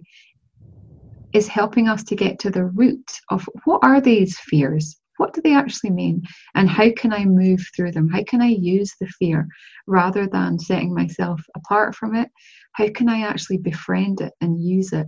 [1.33, 4.97] is helping us to get to the root of what are these fears?
[5.17, 6.23] What do they actually mean?
[6.55, 8.09] And how can I move through them?
[8.09, 9.47] How can I use the fear
[9.87, 12.29] rather than setting myself apart from it?
[12.73, 15.07] How can I actually befriend it and use it?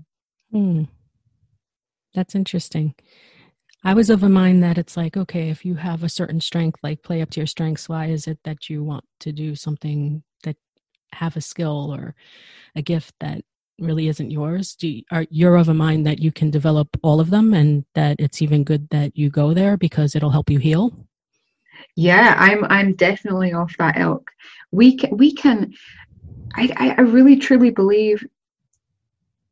[0.51, 0.85] Hmm.
[2.15, 2.95] That's interesting.
[3.85, 6.79] I was of a mind that it's like, okay, if you have a certain strength,
[6.83, 10.23] like play up to your strengths, why is it that you want to do something
[10.45, 10.57] that
[11.13, 12.15] have a skill or
[12.77, 13.43] a gift that
[13.81, 14.77] really isn't yours?
[14.77, 17.85] Do you, are you're of a mind that you can develop all of them and
[17.95, 20.93] that it's even good that you go there because it'll help you heal?
[21.97, 24.31] Yeah i'm i'm definitely off that ilk.
[24.71, 25.73] We can we can
[26.55, 28.25] i i really truly believe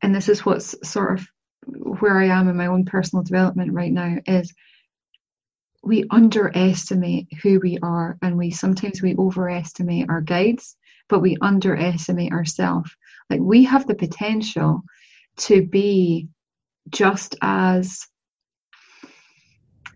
[0.02, 1.26] and this is what's sort of
[1.66, 4.52] where i am in my own personal development right now is
[5.82, 10.76] we underestimate who we are and we sometimes we overestimate our guides
[11.08, 12.94] but we underestimate ourselves
[13.28, 14.82] like we have the potential
[15.36, 16.28] to be
[16.90, 18.06] just as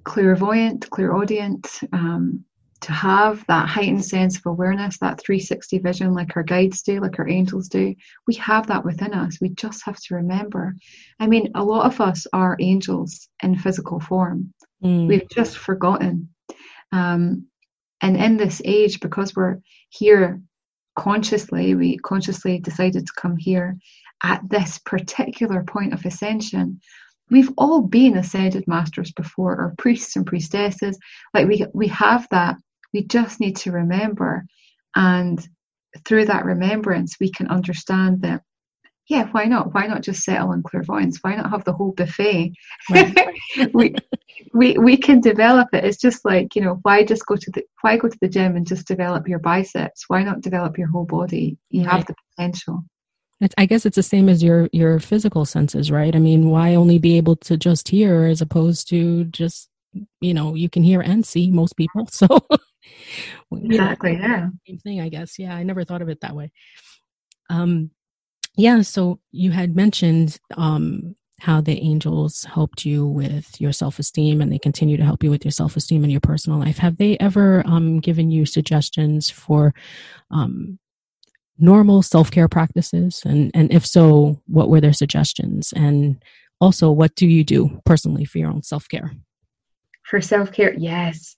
[0.05, 2.44] clairvoyant, clairaudient, um,
[2.85, 7.18] to have that heightened sense of awareness, that 360 vision, like our guides do, like
[7.18, 7.94] our angels do.
[8.27, 9.40] We have that within us.
[9.40, 10.75] We just have to remember.
[11.18, 14.53] I mean, a lot of us are angels in physical form.
[14.83, 15.09] Mm.
[15.09, 16.29] We've just forgotten.
[16.92, 17.47] Um,
[18.03, 20.42] and in this age, because we're here
[20.94, 23.79] consciously, we consciously decided to come here
[24.23, 26.81] at this particular point of ascension.
[27.31, 30.99] We've all been ascended masters before, or priests and priestesses.
[31.33, 32.57] Like we we have that.
[32.94, 34.46] We just need to remember,
[34.96, 35.46] and
[36.07, 38.42] through that remembrance, we can understand that
[39.09, 39.74] yeah, why not?
[39.74, 41.18] Why not just settle on clairvoyance?
[41.20, 42.54] Why not have the whole buffet?
[43.74, 43.94] we,
[44.54, 45.85] we we can develop it.
[45.85, 48.57] It's just like you know, why just go to the why go to the gym
[48.57, 50.04] and just develop your biceps?
[50.09, 51.59] Why not develop your whole body?
[51.68, 51.92] You right.
[51.92, 52.85] have the potential.
[53.59, 56.16] I guess it's the same as your your physical senses, right?
[56.16, 59.68] I mean, why only be able to just hear as opposed to just
[60.22, 62.09] you know you can hear and see most people.
[62.11, 62.26] So
[63.62, 65.38] exactly, yeah, same thing, I guess.
[65.38, 66.52] Yeah, I never thought of it that way.
[67.50, 67.90] Um,
[68.56, 74.40] yeah, so you had mentioned um, how the angels helped you with your self esteem
[74.40, 76.78] and they continue to help you with your self esteem in your personal life.
[76.78, 79.74] Have they ever um, given you suggestions for
[80.30, 80.78] um,
[81.58, 83.22] normal self care practices?
[83.24, 85.72] And, and if so, what were their suggestions?
[85.74, 86.22] And
[86.60, 89.12] also, what do you do personally for your own self care?
[90.04, 91.36] For self care, yes.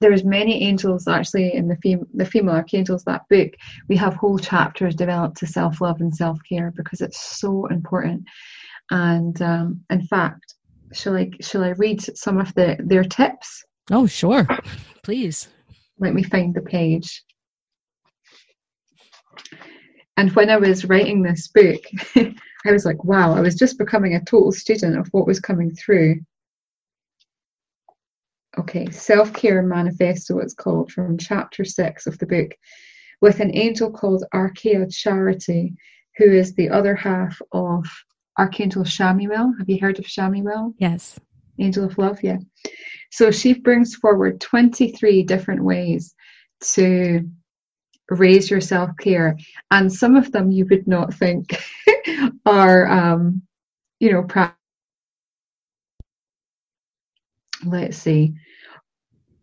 [0.00, 3.50] There's many angels actually in the fem- the female archangels that book.
[3.88, 8.24] We have whole chapters developed to self love and self care because it's so important.
[8.90, 10.54] And um, in fact,
[10.92, 13.64] shall I shall I read some of the their tips?
[13.90, 14.46] Oh, sure,
[15.02, 15.48] please.
[15.98, 17.22] Let me find the page.
[20.16, 21.80] And when I was writing this book,
[22.16, 25.74] I was like, wow, I was just becoming a total student of what was coming
[25.74, 26.20] through.
[28.58, 32.50] Okay, Self Care Manifesto, it's called, from chapter six of the book,
[33.20, 35.74] with an angel called Archeia Charity,
[36.18, 37.84] who is the other half of
[38.38, 39.56] Archangel Chamuel.
[39.58, 40.74] Have you heard of Chamuel?
[40.78, 41.18] Yes.
[41.58, 42.38] Angel of Love, yeah.
[43.10, 46.14] So she brings forward 23 different ways
[46.74, 47.28] to
[48.10, 49.38] raise your self care,
[49.70, 51.58] and some of them you would not think
[52.46, 53.42] are, um,
[54.00, 54.56] you know, pra-
[57.64, 58.34] let's see.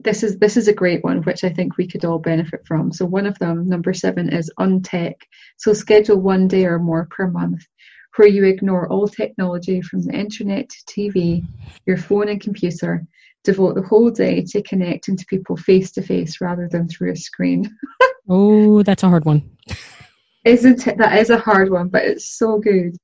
[0.02, 2.92] This is this is a great one which i think we could all benefit from.
[2.92, 5.16] So one of them number seven is untech
[5.58, 7.66] so schedule one day or more per month
[8.16, 11.46] where you ignore all technology from the internet to tv
[11.86, 13.06] your phone and computer.
[13.46, 17.16] Devote the whole day to connecting to people face to face rather than through a
[17.16, 17.70] screen.
[18.32, 19.42] Oh that's a hard one.
[20.46, 21.00] Isn't it?
[21.00, 22.96] That is a hard one but it's so good.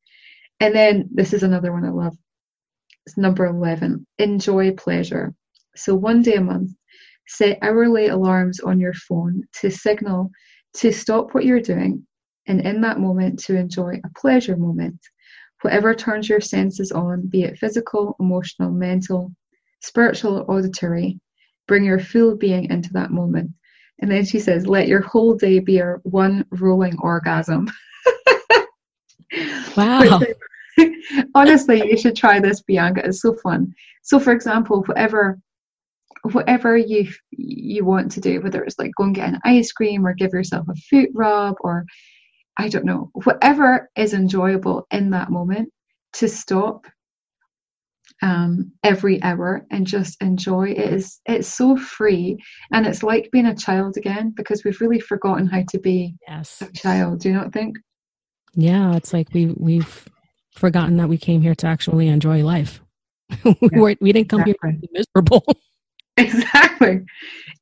[0.60, 2.16] And then this is another one i love
[3.18, 5.34] number 11 enjoy pleasure
[5.76, 6.72] so one day a month
[7.28, 10.30] Set hourly alarms on your phone to signal
[10.76, 12.06] to stop what you're doing
[12.48, 15.00] and in that moment to enjoy a pleasure moment.
[15.62, 19.32] Whatever turns your senses on, be it physical, emotional, mental,
[19.82, 21.20] spiritual, or auditory,
[21.68, 23.50] bring your full being into that moment.
[24.00, 27.70] And then she says, let your whole day be a one rolling orgasm.
[29.76, 30.22] Wow.
[31.36, 33.06] Honestly, you should try this, Bianca.
[33.06, 33.74] It's so fun.
[34.04, 35.40] So, for example, whatever
[36.32, 40.06] whatever you you want to do, whether it's like go and get an ice cream
[40.06, 41.86] or give yourself a foot rub or
[42.58, 45.70] I don't know, whatever is enjoyable in that moment,
[46.14, 46.88] to stop
[48.22, 52.38] um, every hour and just enjoy it is it's so free
[52.72, 56.62] and it's like being a child again because we've really forgotten how to be yes.
[56.62, 57.20] a child.
[57.20, 57.78] Do you not think?
[58.54, 60.08] Yeah, it's like we we've
[60.56, 62.82] forgotten that we came here to actually enjoy life.
[63.44, 64.72] we yeah, we didn't come exactly.
[64.72, 65.46] here to be miserable.
[66.18, 67.02] Exactly.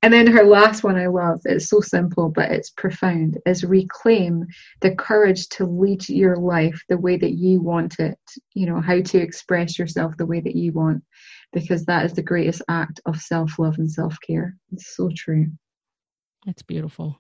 [0.04, 4.46] And then her last one I love, it's so simple, but it's profound, is reclaim
[4.82, 8.20] the courage to lead your life the way that you want it,
[8.54, 11.04] you know, how to express yourself the way that you want,
[11.52, 14.56] because that is the greatest act of self love and self care.
[14.72, 15.48] It's so true.
[16.46, 17.20] It's beautiful.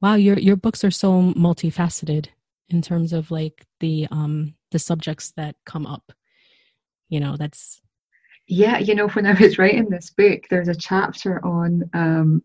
[0.00, 2.28] Wow, your your books are so multifaceted
[2.70, 6.12] in terms of like the um the subjects that come up.
[7.08, 7.80] You know, that's
[8.46, 12.42] yeah, you know, when I was writing this book, there's a chapter on, um,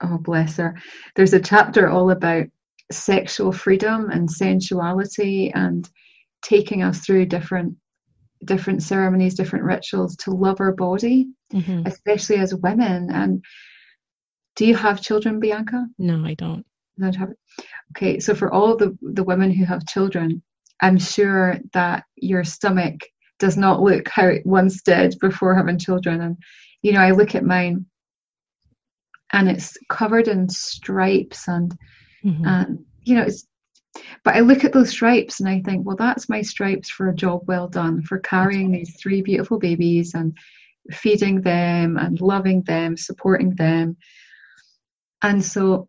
[0.00, 0.76] oh, bless her,
[1.16, 2.46] there's a chapter all about
[2.92, 5.88] sexual freedom and sensuality and
[6.42, 7.76] taking us through different
[8.44, 11.86] different ceremonies different rituals to love our body mm-hmm.
[11.86, 13.42] especially as women and
[14.56, 16.66] do you have children bianca no i don't
[16.96, 17.30] not have
[17.96, 20.42] okay so for all the the women who have children
[20.80, 23.00] i'm sure that your stomach
[23.42, 26.20] does not look how it once did before having children.
[26.20, 26.36] And,
[26.80, 27.86] you know, I look at mine
[29.32, 31.76] and it's covered in stripes and,
[32.24, 32.46] mm-hmm.
[32.46, 33.44] and you know, it's,
[34.22, 37.14] but I look at those stripes and I think, well, that's my stripes for a
[37.14, 40.38] job well done, for carrying these three beautiful babies and
[40.92, 43.96] feeding them and loving them, supporting them.
[45.24, 45.88] And so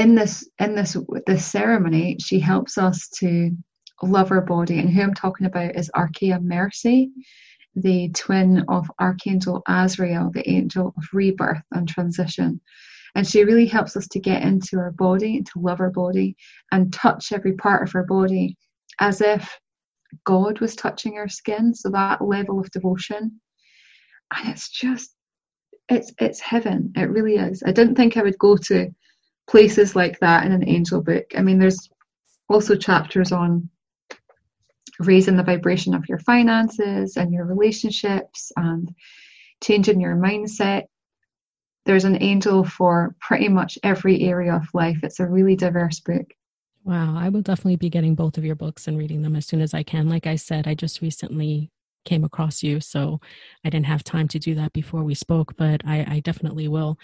[0.00, 3.50] in this in this this ceremony, she helps us to
[4.02, 4.78] love our body.
[4.78, 7.10] And who I'm talking about is Archeia Mercy,
[7.74, 12.60] the twin of Archangel Azrael, the angel of rebirth and transition.
[13.14, 16.34] And she really helps us to get into our body, to love our body,
[16.72, 18.56] and touch every part of our body
[19.00, 19.58] as if
[20.24, 21.74] God was touching our skin.
[21.74, 23.38] So that level of devotion.
[24.34, 25.14] And it's just,
[25.90, 26.92] it's it's heaven.
[26.96, 27.62] It really is.
[27.66, 28.88] I didn't think I would go to
[29.50, 31.24] places like that in an angel book.
[31.36, 31.90] I mean, there's
[32.48, 33.68] also chapters on
[35.00, 38.94] raising the vibration of your finances and your relationships and
[39.62, 40.84] changing your mindset.
[41.84, 44.98] There's an angel for pretty much every area of life.
[45.02, 46.32] It's a really diverse book.
[46.84, 49.60] Wow, I will definitely be getting both of your books and reading them as soon
[49.60, 50.08] as I can.
[50.08, 51.70] Like I said, I just recently
[52.04, 53.20] came across you, so
[53.64, 56.98] I didn't have time to do that before we spoke, but I, I definitely will.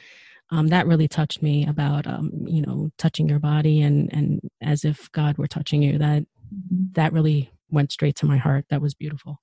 [0.51, 4.85] Um, that really touched me about um, you know touching your body and and as
[4.85, 5.99] if God were touching you.
[5.99, 6.93] That mm-hmm.
[6.93, 8.67] that really went straight to my heart.
[8.71, 9.41] That was beautiful.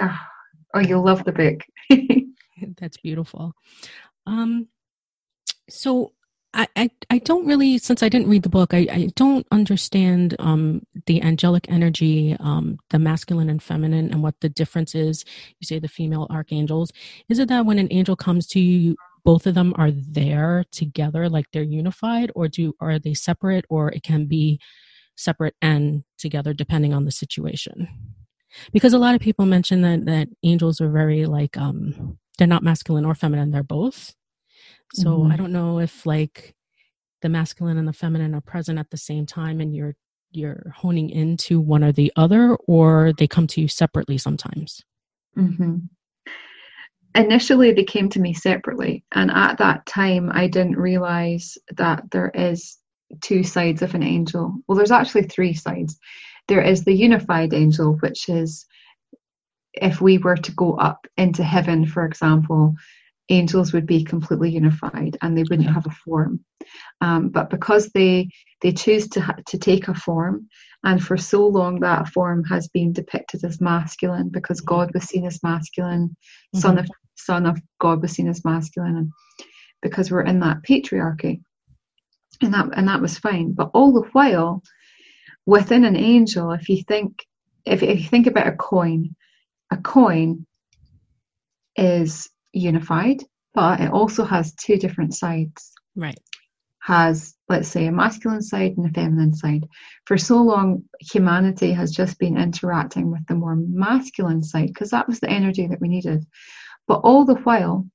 [0.00, 0.18] Oh,
[0.74, 1.60] oh you'll love the book.
[2.78, 3.52] That's beautiful.
[4.26, 4.68] Um,
[5.68, 6.12] so
[6.52, 10.36] I, I, I don't really, since I didn't read the book, I, I don't understand
[10.38, 15.24] um, the angelic energy, um, the masculine and feminine, and what the difference is.
[15.58, 16.92] You say the female archangels.
[17.28, 21.28] Is it that when an angel comes to you, both of them are there together,
[21.28, 24.60] like they're unified, or do are they separate, or it can be
[25.16, 27.88] separate and together depending on the situation
[28.72, 32.62] because a lot of people mention that that angels are very like um they're not
[32.62, 34.14] masculine or feminine they're both
[34.92, 35.32] so mm-hmm.
[35.32, 36.54] i don't know if like
[37.22, 39.94] the masculine and the feminine are present at the same time and you're
[40.30, 44.82] you're honing into one or the other or they come to you separately sometimes
[45.36, 45.76] mm-hmm.
[47.14, 52.30] Initially they came to me separately and at that time i didn't realize that there
[52.34, 52.78] is
[53.20, 54.56] two sides of an angel.
[54.66, 55.98] Well there's actually three sides.
[56.48, 58.66] There is the unified angel which is
[59.72, 62.74] if we were to go up into heaven for example
[63.30, 66.44] angels would be completely unified and they wouldn't have a form.
[67.00, 68.28] Um, but because they
[68.60, 70.48] they choose to ha- to take a form,
[70.84, 74.60] and for so long that form has been depicted as masculine because.
[74.60, 76.58] God was seen as masculine, mm-hmm.
[76.58, 79.12] son of son of God was seen as masculine, and
[79.82, 81.40] because we're in that patriarchy,
[82.40, 83.52] and that and that was fine.
[83.52, 84.62] But all the while,
[85.46, 87.26] within an angel, if you think
[87.64, 89.14] if, if you think about a coin,
[89.70, 90.46] a coin
[91.76, 93.22] is unified,
[93.54, 95.72] but it also has two different sides.
[95.96, 96.18] Right.
[96.84, 99.66] Has, let's say, a masculine side and a feminine side.
[100.04, 105.08] For so long, humanity has just been interacting with the more masculine side because that
[105.08, 106.24] was the energy that we needed.
[106.86, 107.86] But all the while,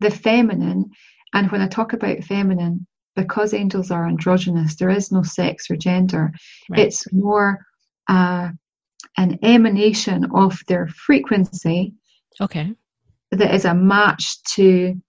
[0.00, 0.90] the feminine,
[1.32, 5.76] and when I talk about feminine, because angels are androgynous, there is no sex or
[5.76, 6.32] gender.
[6.68, 6.80] Right.
[6.80, 7.64] It's more
[8.06, 8.50] uh,
[9.16, 11.94] an emanation of their frequency.
[12.38, 12.74] Okay
[13.30, 15.00] that is a match to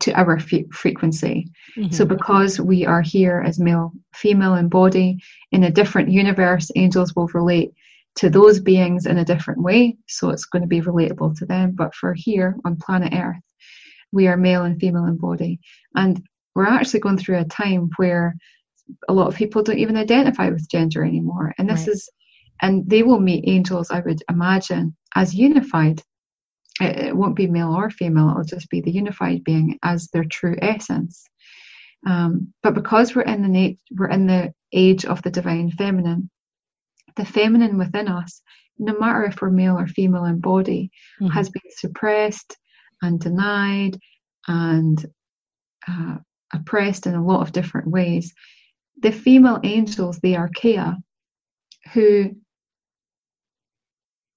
[0.00, 1.48] to our f- frequency.
[1.76, 1.92] Mm-hmm.
[1.92, 5.18] So because we are here as male, female in body,
[5.50, 7.72] in a different universe, angels will relate
[8.16, 9.96] to those beings in a different way.
[10.06, 11.72] So it's going to be relatable to them.
[11.72, 13.42] But for here on planet Earth,
[14.12, 15.60] we are male and female in body.
[15.94, 16.22] And
[16.54, 18.36] we're actually going through a time where
[19.08, 21.54] a lot of people don't even identify with gender anymore.
[21.56, 21.88] And this right.
[21.88, 22.10] is,
[22.60, 26.02] and they will meet angels, I would imagine, as unified
[26.80, 30.24] it, it won't be male or female, it'll just be the unified being as their
[30.24, 31.24] true essence.
[32.06, 36.30] Um, but because we're in the na- we're in the age of the divine feminine,
[37.16, 38.42] the feminine within us,
[38.78, 41.32] no matter if we're male or female in body, mm-hmm.
[41.32, 42.56] has been suppressed
[43.02, 43.98] and denied
[44.48, 45.04] and
[45.88, 46.16] uh,
[46.52, 48.32] oppressed in a lot of different ways.
[49.00, 50.96] The female angels, the archeia,
[51.92, 52.36] who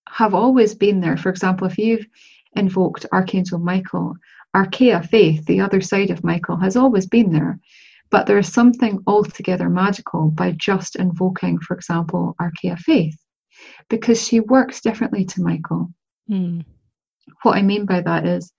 [0.10, 1.18] have always been there.
[1.18, 2.06] For example, if you've
[2.56, 4.16] invoked Archangel Michael,
[4.56, 7.60] Archeia faith, the other side of Michael, has always been there.
[8.10, 13.18] But there is something altogether magical by just invoking, for example, Archeia faith,
[13.90, 15.92] because she works differently to Michael.
[16.30, 16.64] Mm.
[17.42, 18.54] What I mean by that is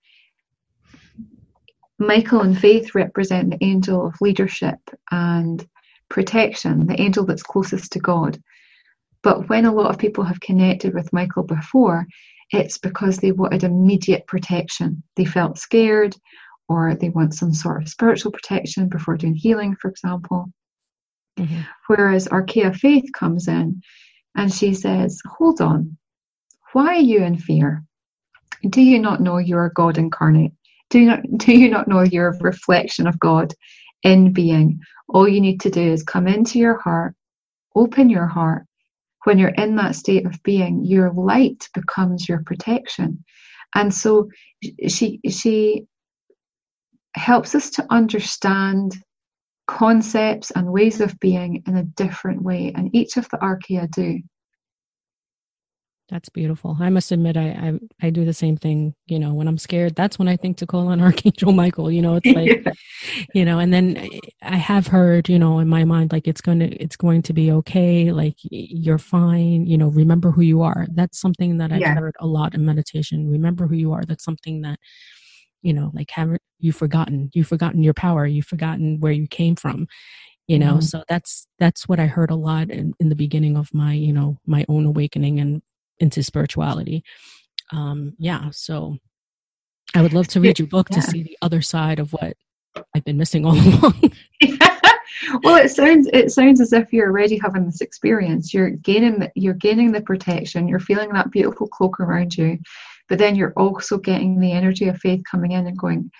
[1.97, 4.77] Michael and Faith represent the angel of leadership
[5.09, 5.67] and
[6.09, 8.41] protection, the angel that's closest to God.
[9.27, 12.07] But when a lot of people have connected with Michael before,
[12.53, 15.03] it's because they wanted immediate protection.
[15.17, 16.15] They felt scared
[16.69, 20.45] or they want some sort of spiritual protection before doing healing, for example.
[21.37, 21.59] Mm-hmm.
[21.87, 23.81] Whereas Archeia Faith comes in
[24.37, 25.97] and she says, Hold on,
[26.71, 27.83] why are you in fear?
[28.69, 30.53] Do you not know you are God incarnate?
[30.89, 33.53] Do you not, do you not know you're a reflection of God
[34.03, 34.79] in being?
[35.09, 37.13] All you need to do is come into your heart,
[37.75, 38.63] open your heart,
[39.23, 43.23] when you're in that state of being, your light becomes your protection.
[43.75, 44.29] And so
[44.87, 45.85] she she
[47.15, 48.95] helps us to understand
[49.67, 54.19] concepts and ways of being in a different way, and each of the archeia do.
[56.09, 56.77] That's beautiful.
[56.79, 57.49] I must admit, I,
[58.01, 58.95] I, I do the same thing.
[59.07, 61.91] You know, when I'm scared, that's when I think to call on Archangel Michael.
[61.91, 62.71] You know, it's like, yeah.
[63.33, 64.07] you know, and then
[64.41, 67.33] I have heard, you know, in my mind, like it's going to it's going to
[67.33, 68.13] be okay.
[68.13, 69.65] Like you're fine.
[69.65, 70.87] You know, remember who you are.
[70.93, 71.95] That's something that I've yeah.
[71.95, 73.29] heard a lot in meditation.
[73.29, 74.05] Remember who you are.
[74.05, 74.79] That's something that,
[75.61, 77.31] you know, like haven't you forgotten?
[77.33, 78.25] You've forgotten your power.
[78.25, 79.87] You've forgotten where you came from
[80.47, 80.79] you know mm-hmm.
[80.79, 84.13] so that's that's what i heard a lot in, in the beginning of my you
[84.13, 85.61] know my own awakening and
[85.99, 87.03] into spirituality.
[87.71, 88.97] Um, yeah, so
[89.95, 90.97] I would love to read your book yeah.
[90.97, 92.35] to see the other side of what
[92.95, 94.11] I've been missing all along.
[95.43, 98.53] well, it sounds it sounds as if you're already having this experience.
[98.53, 100.67] You're gaining the, you're gaining the protection.
[100.67, 102.59] You're feeling that beautiful cloak around you,
[103.09, 106.11] but then you're also getting the energy of faith coming in and going.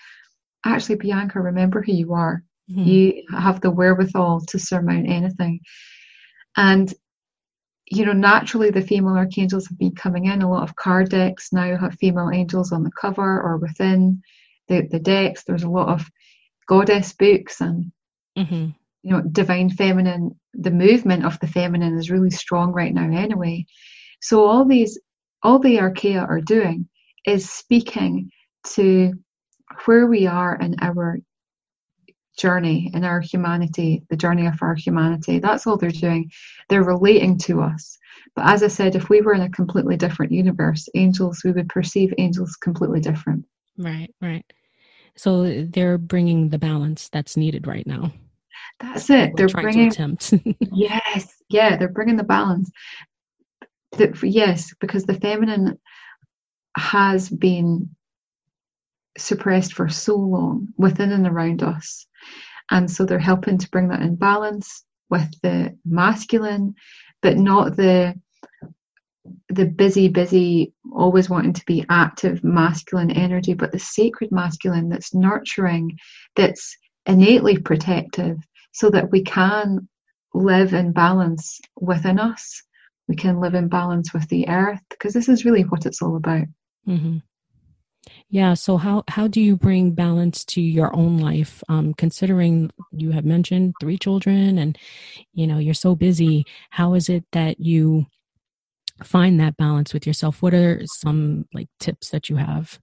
[0.66, 2.42] Actually, Bianca, remember who you are.
[2.70, 2.82] Mm-hmm.
[2.82, 5.60] You have the wherewithal to surmount anything.
[6.56, 6.92] And
[7.90, 10.42] you know, naturally the female archangels have been coming in.
[10.42, 14.22] A lot of card decks now have female angels on the cover or within
[14.68, 15.44] the, the decks.
[15.44, 16.08] There's a lot of
[16.68, 17.90] goddess books and
[18.36, 18.68] mm-hmm.
[19.02, 23.64] you know divine feminine the movement of the feminine is really strong right now anyway
[24.20, 25.00] so all these
[25.42, 26.86] all the archeia are doing
[27.26, 28.30] is speaking
[28.64, 29.12] to
[29.86, 31.18] where we are in our
[32.38, 36.30] journey in our humanity the journey of our humanity that's all they're doing
[36.68, 37.98] they're relating to us
[38.34, 41.68] but as i said if we were in a completely different universe angels we would
[41.68, 43.44] perceive angels completely different
[43.76, 44.50] right right
[45.16, 48.12] so they're bringing the balance that's needed right now
[48.80, 49.32] that's it.
[49.36, 50.34] They're bringing attempt.
[50.72, 52.70] yes, yeah, they're bringing the balance.
[53.92, 55.78] The, yes, because the feminine
[56.76, 57.90] has been
[59.18, 62.06] suppressed for so long within and around us,
[62.70, 66.74] and so they're helping to bring that in balance with the masculine,
[67.22, 68.14] but not the
[69.50, 75.14] the busy, busy, always wanting to be active masculine energy, but the sacred masculine that's
[75.14, 75.98] nurturing,
[76.36, 78.38] that's innately protective,
[78.72, 79.88] so that we can
[80.34, 82.62] live in balance within us.
[83.06, 86.16] We can live in balance with the earth because this is really what it's all
[86.16, 86.46] about.
[86.86, 87.18] Mm-hmm.
[88.28, 88.54] Yeah.
[88.54, 91.62] So how how do you bring balance to your own life?
[91.68, 94.78] Um, considering you have mentioned three children, and
[95.32, 96.44] you know you're so busy.
[96.70, 98.06] How is it that you
[99.02, 100.42] find that balance with yourself?
[100.42, 102.78] What are some like tips that you have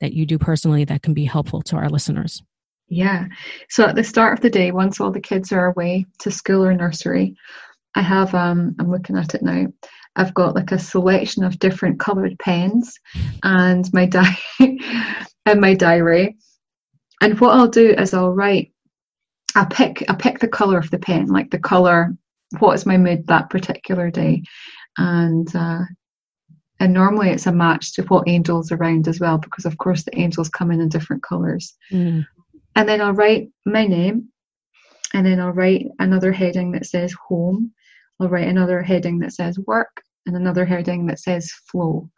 [0.00, 2.42] that you do personally that can be helpful to our listeners?
[2.88, 3.26] Yeah.
[3.68, 6.64] So at the start of the day, once all the kids are away to school
[6.64, 7.36] or nursery,
[7.94, 9.66] I have um I'm looking at it now.
[10.18, 12.98] I've got like a selection of different coloured pens
[13.44, 14.36] and my di
[15.46, 16.36] and my diary.
[17.20, 18.72] And what I'll do is I'll write
[19.54, 22.14] I pick I pick the colour of the pen, like the colour,
[22.58, 24.42] what is my mood that particular day.
[24.98, 25.82] And uh
[26.80, 30.18] and normally it's a match to what angels around as well, because of course the
[30.18, 31.76] angels come in in different colours.
[31.92, 32.26] Mm.
[32.76, 34.28] And then I'll write my name,
[35.12, 37.72] and then I'll write another heading that says home.
[38.20, 42.08] I'll write another heading that says work, and another heading that says flow.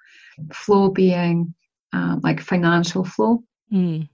[0.53, 1.55] Flow being
[1.93, 3.43] um, like financial flow.
[3.73, 4.09] Mm.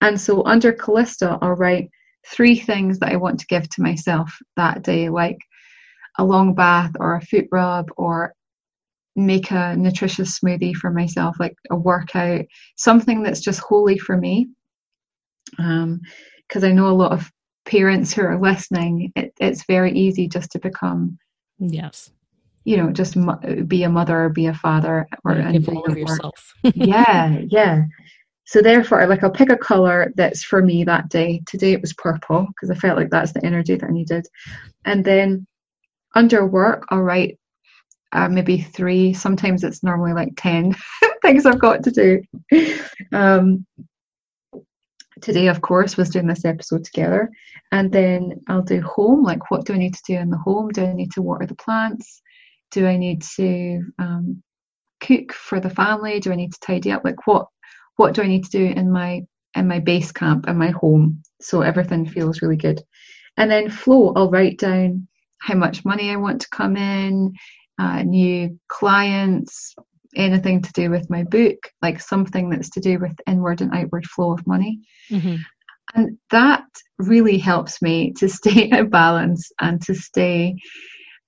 [0.00, 1.90] And so under Calista, I'll write
[2.26, 5.38] three things that I want to give to myself that day, like
[6.18, 8.34] a long bath or a foot rub or
[9.14, 12.44] make a nutritious smoothie for myself, like a workout,
[12.76, 14.48] something that's just holy for me
[15.56, 17.30] because um, I know a lot of
[17.66, 21.18] parents who are listening, it, it's very easy just to become
[21.58, 22.10] yes,
[22.64, 23.16] you know, just
[23.66, 26.54] be a mother, be a father, or yeah, give all of yourself.
[26.62, 27.82] yeah, yeah.
[28.44, 31.42] So therefore, like I'll pick a color that's for me that day.
[31.46, 34.26] Today it was purple because I felt like that's the energy that I needed.
[34.84, 35.46] And then
[36.14, 37.38] under work, I'll write
[38.12, 39.12] uh, maybe three.
[39.14, 40.74] Sometimes it's normally like ten
[41.22, 42.22] things I've got to do.
[43.12, 43.66] Um,
[45.20, 47.30] today, of course, was doing this episode together.
[47.70, 50.68] And then I'll do home, like what do I need to do in the home?
[50.68, 52.21] Do I need to water the plants?
[52.72, 54.42] Do I need to um,
[55.00, 56.20] cook for the family?
[56.20, 57.02] Do I need to tidy up?
[57.04, 57.46] Like what
[57.96, 59.22] what do I need to do in my
[59.54, 62.82] in my base camp in my home so everything feels really good?
[63.36, 65.08] And then flow, I'll write down
[65.40, 67.32] how much money I want to come in,
[67.78, 69.74] uh, new clients,
[70.14, 74.06] anything to do with my book, like something that's to do with inward and outward
[74.06, 74.80] flow of money.
[75.10, 75.36] Mm-hmm.
[75.94, 76.64] And that
[76.98, 80.56] really helps me to stay in balance and to stay,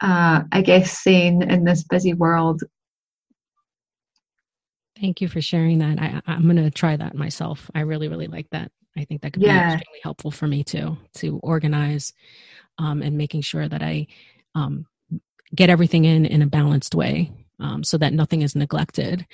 [0.01, 2.63] uh, I guess, sane in this busy world.
[5.01, 5.99] Thank you for sharing that.
[6.01, 7.71] I, I'm going to try that myself.
[7.75, 8.71] I really, really like that.
[8.97, 9.71] I think that could yeah.
[9.71, 12.13] be extremely helpful for me too, to organize
[12.79, 14.07] um, and making sure that I
[14.55, 14.87] um,
[15.55, 19.27] get everything in in a balanced way um, so that nothing is neglected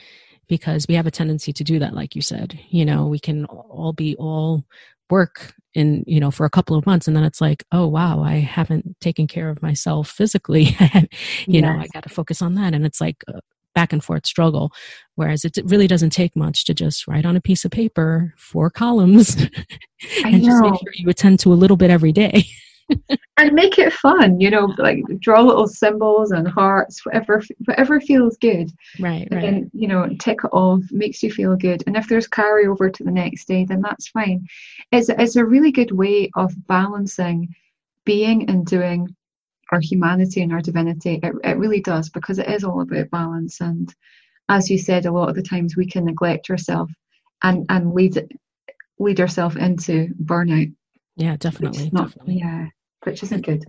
[0.48, 3.44] because we have a tendency to do that like you said you know we can
[3.44, 4.64] all be all
[5.11, 8.22] work in you know for a couple of months and then it's like oh wow
[8.24, 10.76] i haven't taken care of myself physically.
[11.46, 11.62] You yes.
[11.62, 13.40] know i got to focus on that and it's like a
[13.74, 14.72] back and forth struggle.
[15.14, 18.70] Whereas it really doesn't take much to just write on a piece of paper four
[18.70, 19.36] columns
[20.24, 22.44] and just make sure you attend to a little bit every day
[23.38, 28.36] and make it fun you know like draw little symbols and hearts whatever whatever feels
[28.38, 28.70] good.
[28.99, 29.43] Right and right.
[29.43, 31.82] then you know tick it off makes you feel good.
[31.86, 34.47] And if there's carryover to the next day then that's fine.
[34.93, 37.55] It's, it's a really good way of balancing
[38.05, 39.14] being and doing
[39.72, 41.20] our humanity and our divinity.
[41.22, 43.61] It, it really does because it is all about balance.
[43.61, 43.95] And
[44.49, 46.93] as you said a lot of the times we can neglect ourselves
[47.43, 48.36] and and lead
[48.99, 50.72] lead ourselves into burnout.
[51.16, 52.38] Yeah definitely, not, definitely.
[52.38, 52.66] yeah
[53.05, 53.64] which isn't good.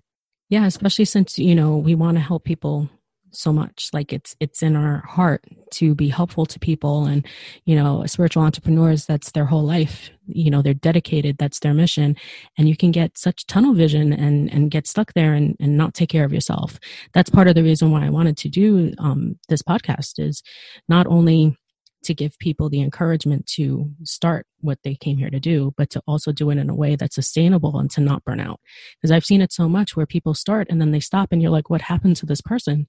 [0.49, 2.89] Yeah, especially since, you know, we want to help people
[3.31, 3.89] so much.
[3.93, 5.43] Like it's it's in our heart
[5.75, 7.05] to be helpful to people.
[7.05, 7.25] And
[7.65, 10.09] you know spiritual entrepreneurs that's their whole life.
[10.27, 11.37] You know they're dedicated.
[11.37, 12.15] That's their mission.
[12.57, 15.93] And you can get such tunnel vision and and get stuck there and, and not
[15.93, 16.79] take care of yourself.
[17.13, 20.43] That's part of the reason why i wanted to do um, this podcast is
[20.87, 21.57] not only
[22.03, 26.01] to give people the encouragement to start what they came here to do, but to
[26.07, 28.59] also do it in a way that's sustainable and to not burn out.
[28.95, 31.51] Because I've seen it so much where people start and then they stop and you're
[31.51, 32.87] like, what happened to this person?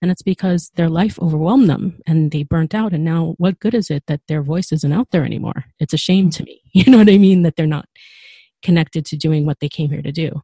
[0.00, 2.92] And it's because their life overwhelmed them and they burnt out.
[2.92, 5.64] And now what good is it that their voice isn't out there anymore?
[5.78, 6.60] It's a shame to me.
[6.74, 7.42] You know what I mean?
[7.42, 7.86] That they're not
[8.62, 10.40] connected to doing what they came here to do.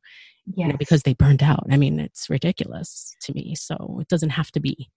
[0.46, 0.56] Yes.
[0.56, 1.66] You know, because they burned out.
[1.70, 3.54] I mean, it's ridiculous to me.
[3.54, 4.90] So it doesn't have to be.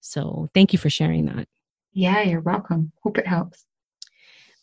[0.00, 1.48] So thank you for sharing that.
[1.96, 2.92] Yeah, you're welcome.
[3.02, 3.64] Hope it helps.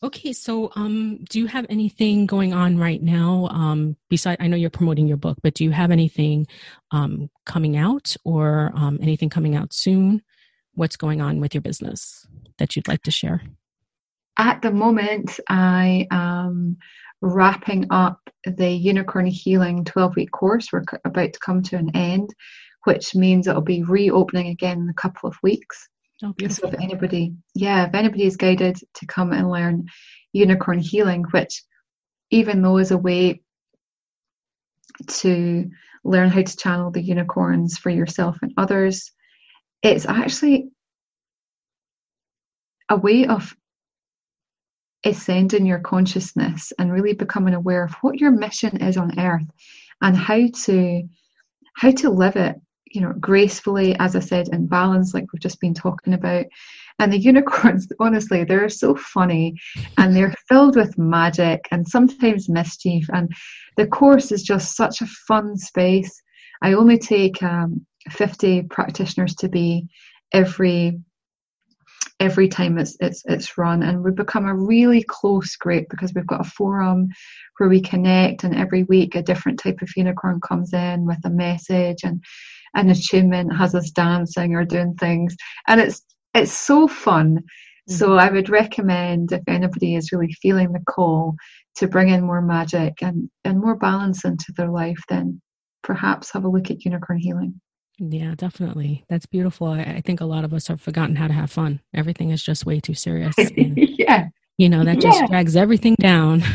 [0.03, 3.47] Okay, so um, do you have anything going on right now?
[3.49, 6.45] Um, besides, I know you're promoting your book, but do you have anything
[6.91, 10.21] um, coming out or um, anything coming out soon?
[10.75, 12.27] What's going on with your business
[12.59, 13.41] that you'd like to share?
[14.37, 16.77] At the moment, I am
[17.21, 20.67] wrapping up the Unicorn Healing 12 week course.
[20.71, 22.29] We're about to come to an end,
[22.83, 25.89] which means it'll be reopening again in a couple of weeks.
[26.23, 29.87] So if anybody, yeah, if anybody is guided to come and learn
[30.31, 31.63] unicorn healing, which
[32.31, 33.41] even though is a way
[35.07, 35.69] to
[36.05, 39.11] learn how to channel the unicorns for yourself and others,
[39.81, 40.69] it's actually
[42.89, 43.53] a way of
[45.03, 49.45] ascending your consciousness and really becoming aware of what your mission is on earth
[50.01, 51.03] and how to
[51.75, 52.55] how to live it
[52.93, 56.45] you know, gracefully, as I said, in balance, like we've just been talking about.
[56.99, 59.55] And the unicorns, honestly, they're so funny
[59.97, 63.07] and they're filled with magic and sometimes mischief.
[63.11, 63.33] And
[63.77, 66.21] the course is just such a fun space.
[66.61, 69.87] I only take um, 50 practitioners to be
[70.31, 70.99] every
[72.19, 76.27] every time it's it's it's run and we become a really close group because we've
[76.27, 77.07] got a forum
[77.57, 81.29] where we connect and every week a different type of unicorn comes in with a
[81.29, 82.23] message and
[82.75, 85.35] an attunement has us dancing or doing things.
[85.67, 86.01] And it's
[86.33, 87.43] it's so fun.
[87.89, 87.97] Mm-hmm.
[87.97, 91.35] so i would recommend if anybody is really feeling the call
[91.75, 95.41] to bring in more magic and and more balance into their life then
[95.81, 97.59] perhaps have a look at unicorn healing.
[97.99, 99.03] Yeah definitely.
[99.09, 99.67] That's beautiful.
[99.67, 101.81] I, I think a lot of us have forgotten how to have fun.
[101.93, 103.35] Everything is just way too serious.
[103.57, 104.29] And, yeah.
[104.57, 105.27] you know that just yeah.
[105.27, 106.41] drags everything down.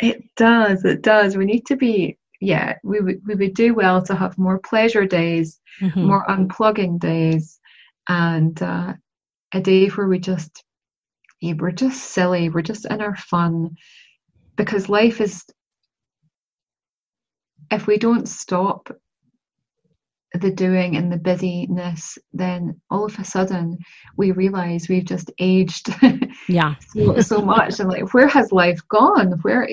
[0.00, 0.84] It does.
[0.84, 1.36] It does.
[1.36, 5.06] We need to be yeah, we would we would do well to have more pleasure
[5.06, 6.04] days, mm-hmm.
[6.04, 7.58] more unplugging days,
[8.08, 8.94] and uh,
[9.52, 10.64] a day where we just
[11.40, 13.76] yeah, we're just silly, we're just in our fun,
[14.56, 15.44] because life is.
[17.70, 18.88] If we don't stop
[20.32, 23.78] the doing and the busyness, then all of a sudden
[24.16, 25.94] we realize we've just aged
[26.48, 29.32] yeah so, so much and like where has life gone?
[29.42, 29.68] Where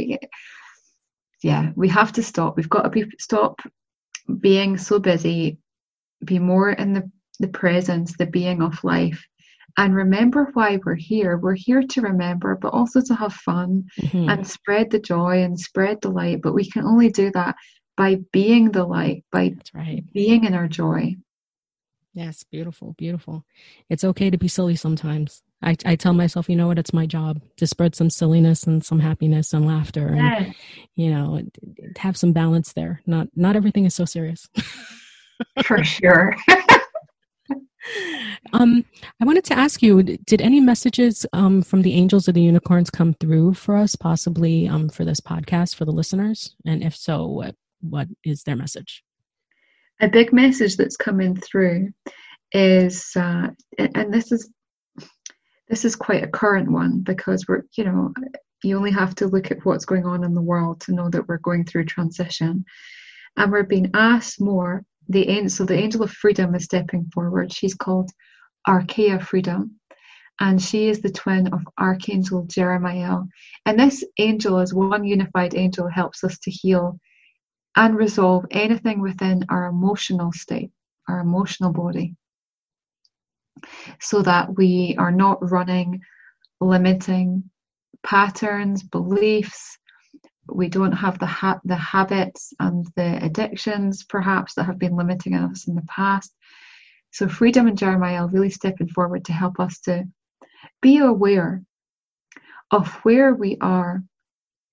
[1.45, 2.57] yeah, we have to stop.
[2.57, 3.61] We've got to be stop
[4.39, 5.59] being so busy,
[6.23, 9.23] be more in the, the presence, the being of life,
[9.77, 11.37] and remember why we're here.
[11.37, 14.27] We're here to remember, but also to have fun mm-hmm.
[14.27, 16.41] and spread the joy and spread the light.
[16.41, 17.55] But we can only do that
[17.95, 20.03] by being the light, by right.
[20.13, 21.15] being in our joy.
[22.15, 23.45] Yes, beautiful, beautiful.
[23.87, 25.43] It's okay to be silly sometimes.
[25.65, 28.85] I, I tell myself, you know what, it's my job to spread some silliness and
[28.85, 30.53] some happiness and laughter, and
[30.95, 31.41] you know,
[31.97, 33.01] have some balance there.
[33.07, 34.47] Not not everything is so serious.
[35.63, 36.35] For sure.
[38.53, 38.85] um,
[39.19, 42.91] I wanted to ask you: Did any messages um, from the angels or the unicorns
[42.91, 46.55] come through for us, possibly um, for this podcast for the listeners?
[46.65, 49.03] And if so, what what is their message?
[49.99, 51.89] A big message that's coming through
[52.51, 54.49] is, uh, and this is
[55.67, 58.13] this is quite a current one because we're, you know,
[58.63, 61.27] you only have to look at what's going on in the world to know that
[61.27, 62.65] we're going through transition.
[63.37, 64.83] And we're being asked more.
[65.09, 67.53] The angel, so the angel of freedom is stepping forward.
[67.53, 68.09] She's called
[68.67, 69.79] Archeia Freedom,
[70.39, 73.19] and she is the twin of Archangel Jeremiah.
[73.67, 76.99] And this angel, as one unified angel, helps us to heal
[77.75, 80.71] and resolve anything within our emotional state,
[81.07, 82.15] our emotional body
[83.99, 86.01] so that we are not running
[86.61, 87.49] limiting
[88.03, 89.77] patterns, beliefs.
[90.47, 95.33] We don't have the ha- the habits and the addictions, perhaps, that have been limiting
[95.33, 96.33] us in the past.
[97.11, 100.05] So, Freedom and Jeremiah are really stepping forward to help us to
[100.81, 101.63] be aware
[102.71, 104.03] of where we are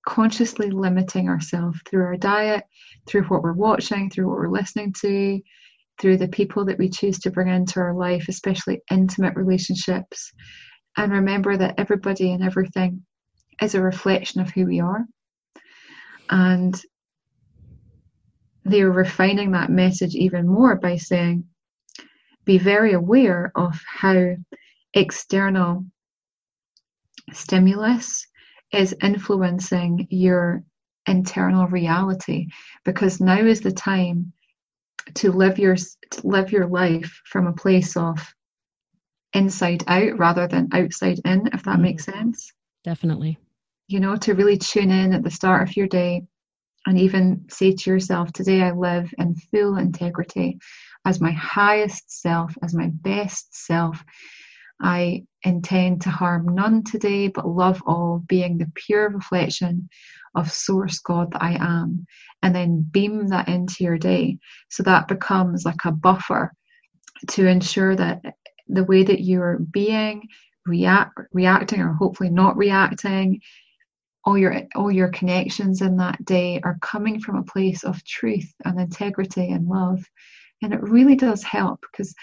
[0.06, 2.64] consciously limiting ourselves through our diet,
[3.06, 5.40] through what we're watching, through what we're listening to,
[6.00, 10.32] through the people that we choose to bring into our life, especially intimate relationships.
[10.96, 13.04] And remember that everybody and everything
[13.60, 15.04] is a reflection of who we are.
[16.30, 16.80] And
[18.64, 21.44] they are refining that message even more by saying,
[22.44, 24.34] be very aware of how
[24.94, 25.84] external
[27.32, 28.26] stimulus
[28.72, 30.62] is influencing your
[31.06, 32.46] internal reality
[32.84, 34.32] because now is the time
[35.14, 38.34] to live your to live your life from a place of
[39.32, 42.52] inside out rather than outside in if that mm makes sense.
[42.84, 43.38] Definitely.
[43.88, 46.22] You know to really tune in at the start of your day
[46.86, 50.58] and even say to yourself today i live in full integrity
[51.04, 54.02] as my highest self as my best self.
[54.80, 59.88] I intend to harm none today but love all being the pure reflection
[60.34, 62.06] of source God that I am,
[62.42, 64.38] and then beam that into your day.
[64.70, 66.52] So that becomes like a buffer
[67.28, 68.22] to ensure that
[68.68, 70.28] the way that you're being,
[70.66, 73.40] react, reacting, or hopefully not reacting,
[74.24, 78.52] all your all your connections in that day are coming from a place of truth
[78.64, 80.04] and integrity and love.
[80.62, 82.14] And it really does help because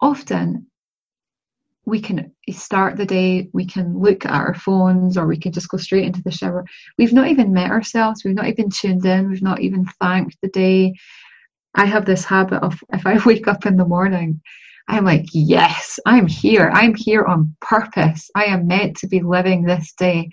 [0.00, 0.66] often
[1.90, 5.68] we can start the day, we can look at our phones, or we can just
[5.68, 6.64] go straight into the shower.
[6.96, 10.48] We've not even met ourselves, we've not even tuned in, we've not even thanked the
[10.48, 10.94] day.
[11.74, 14.40] I have this habit of if I wake up in the morning,
[14.88, 16.70] I'm like, yes, I'm here.
[16.72, 18.30] I'm here on purpose.
[18.34, 20.30] I am meant to be living this day.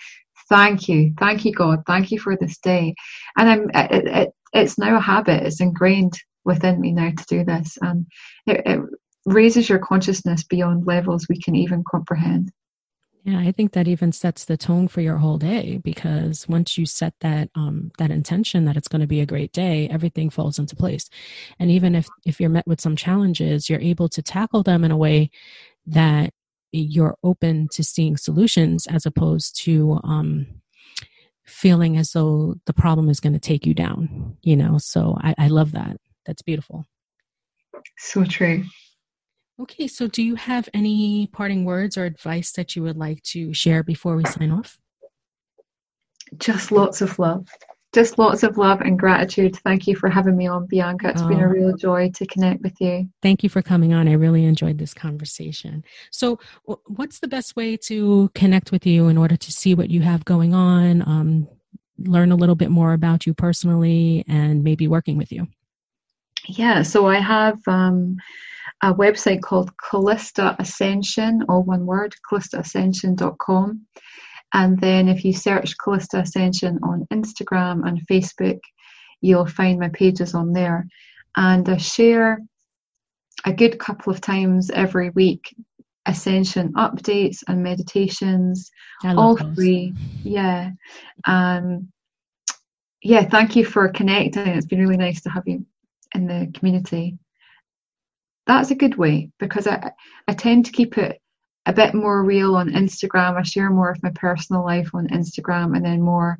[0.49, 1.13] Thank you.
[1.19, 1.83] Thank you, God.
[1.85, 2.95] Thank you for this day.
[3.37, 5.43] And I'm, it, it, it's now a habit.
[5.43, 7.77] It's ingrained within me now to do this.
[7.81, 8.07] And
[8.47, 8.81] it, it
[9.27, 12.51] raises your consciousness beyond levels we can even comprehend.
[13.23, 16.85] Yeah, I think that even sets the tone for your whole day because once you
[16.85, 20.57] set that um, that intention that it's going to be a great day, everything falls
[20.57, 21.09] into place.
[21.59, 24.91] And even if if you're met with some challenges, you're able to tackle them in
[24.91, 25.29] a way
[25.87, 26.31] that
[26.71, 30.47] you're open to seeing solutions as opposed to um,
[31.45, 34.37] feeling as though the problem is going to take you down.
[34.41, 35.97] You know, so I, I love that.
[36.25, 36.85] That's beautiful.
[37.97, 38.63] So true.
[39.59, 43.53] Okay, so do you have any parting words or advice that you would like to
[43.53, 44.77] share before we sign off?
[46.37, 47.47] Just lots of love.
[47.93, 49.55] Just lots of love and gratitude.
[49.63, 51.09] Thank you for having me on, Bianca.
[51.09, 51.49] It's oh, been a oh.
[51.49, 53.09] real joy to connect with you.
[53.23, 54.07] Thank you for coming on.
[54.07, 55.83] I really enjoyed this conversation.
[56.11, 56.37] So,
[56.85, 60.25] what's the best way to connect with you in order to see what you have
[60.25, 61.47] going on, um,
[61.97, 65.47] learn a little bit more about you personally, and maybe working with you?
[66.47, 67.59] Yeah, so I have.
[67.67, 68.17] Um,
[68.83, 73.81] a website called Calista Ascension, all one word, calistaascension.com.
[74.53, 78.59] And then if you search Calista Ascension on Instagram and Facebook,
[79.21, 80.87] you'll find my pages on there.
[81.35, 82.39] And I share
[83.45, 85.55] a good couple of times every week
[86.05, 88.71] ascension updates and meditations,
[89.03, 89.55] all those.
[89.55, 89.93] free.
[90.23, 90.71] Yeah.
[91.25, 91.91] Um,
[93.01, 94.47] yeah, thank you for connecting.
[94.47, 95.65] It's been really nice to have you
[96.17, 97.17] in the community
[98.47, 99.91] that's a good way because I,
[100.27, 101.21] I tend to keep it
[101.65, 103.35] a bit more real on Instagram.
[103.35, 106.37] I share more of my personal life on Instagram and then more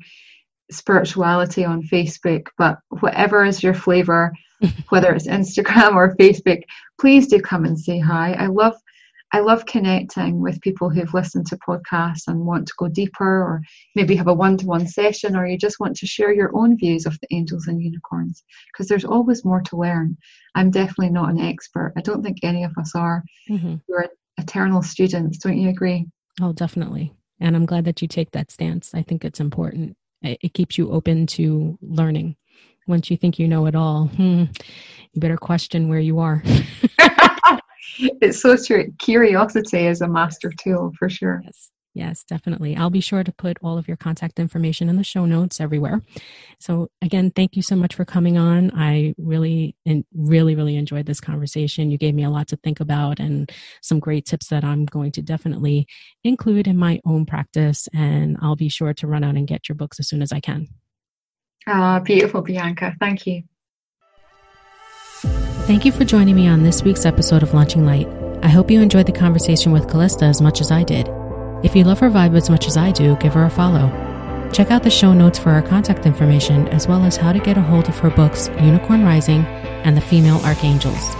[0.70, 2.48] spirituality on Facebook.
[2.56, 4.32] But whatever is your flavor,
[4.88, 6.62] whether it's Instagram or Facebook,
[6.98, 8.32] please do come and say hi.
[8.32, 8.74] I love
[9.32, 13.60] I love connecting with people who've listened to podcasts and want to go deeper, or
[13.94, 16.78] maybe have a one to one session, or you just want to share your own
[16.78, 20.16] views of the angels and unicorns, because there's always more to learn.
[20.54, 21.92] I'm definitely not an expert.
[21.96, 23.22] I don't think any of us are.
[23.50, 23.76] Mm-hmm.
[23.86, 24.08] We're
[24.38, 25.38] eternal students.
[25.38, 26.06] Don't you agree?
[26.40, 27.12] Oh, definitely.
[27.40, 28.94] And I'm glad that you take that stance.
[28.94, 29.96] I think it's important.
[30.22, 32.36] It keeps you open to learning.
[32.86, 34.44] Once you think you know it all, hmm,
[35.12, 36.42] you better question where you are.
[38.20, 38.92] it's so true.
[38.98, 41.42] Curiosity is a master tool for sure.
[41.44, 41.70] Yes.
[41.94, 42.76] Yes, definitely.
[42.76, 46.00] I'll be sure to put all of your contact information in the show notes everywhere.
[46.60, 48.70] So again, thank you so much for coming on.
[48.72, 51.90] I really and really really enjoyed this conversation.
[51.90, 53.50] You gave me a lot to think about and
[53.82, 55.88] some great tips that I'm going to definitely
[56.22, 59.74] include in my own practice and I'll be sure to run out and get your
[59.74, 60.68] books as soon as I can.
[61.66, 62.94] Ah, oh, beautiful Bianca.
[63.00, 63.42] Thank you.
[65.68, 68.08] Thank you for joining me on this week's episode of Launching Light.
[68.42, 71.10] I hope you enjoyed the conversation with Calista as much as I did.
[71.62, 73.90] If you love her vibe as much as I do, give her a follow.
[74.50, 77.58] Check out the show notes for her contact information as well as how to get
[77.58, 79.44] a hold of her books, Unicorn Rising
[79.84, 81.14] and The Female Archangels.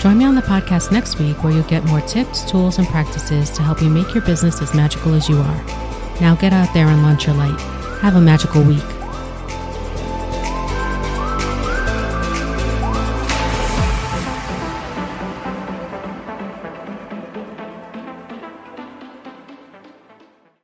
[0.00, 3.50] Join me on the podcast next week where you'll get more tips, tools, and practices
[3.50, 5.64] to help you make your business as magical as you are.
[6.20, 7.60] Now get out there and launch your light.
[8.02, 8.84] Have a magical week.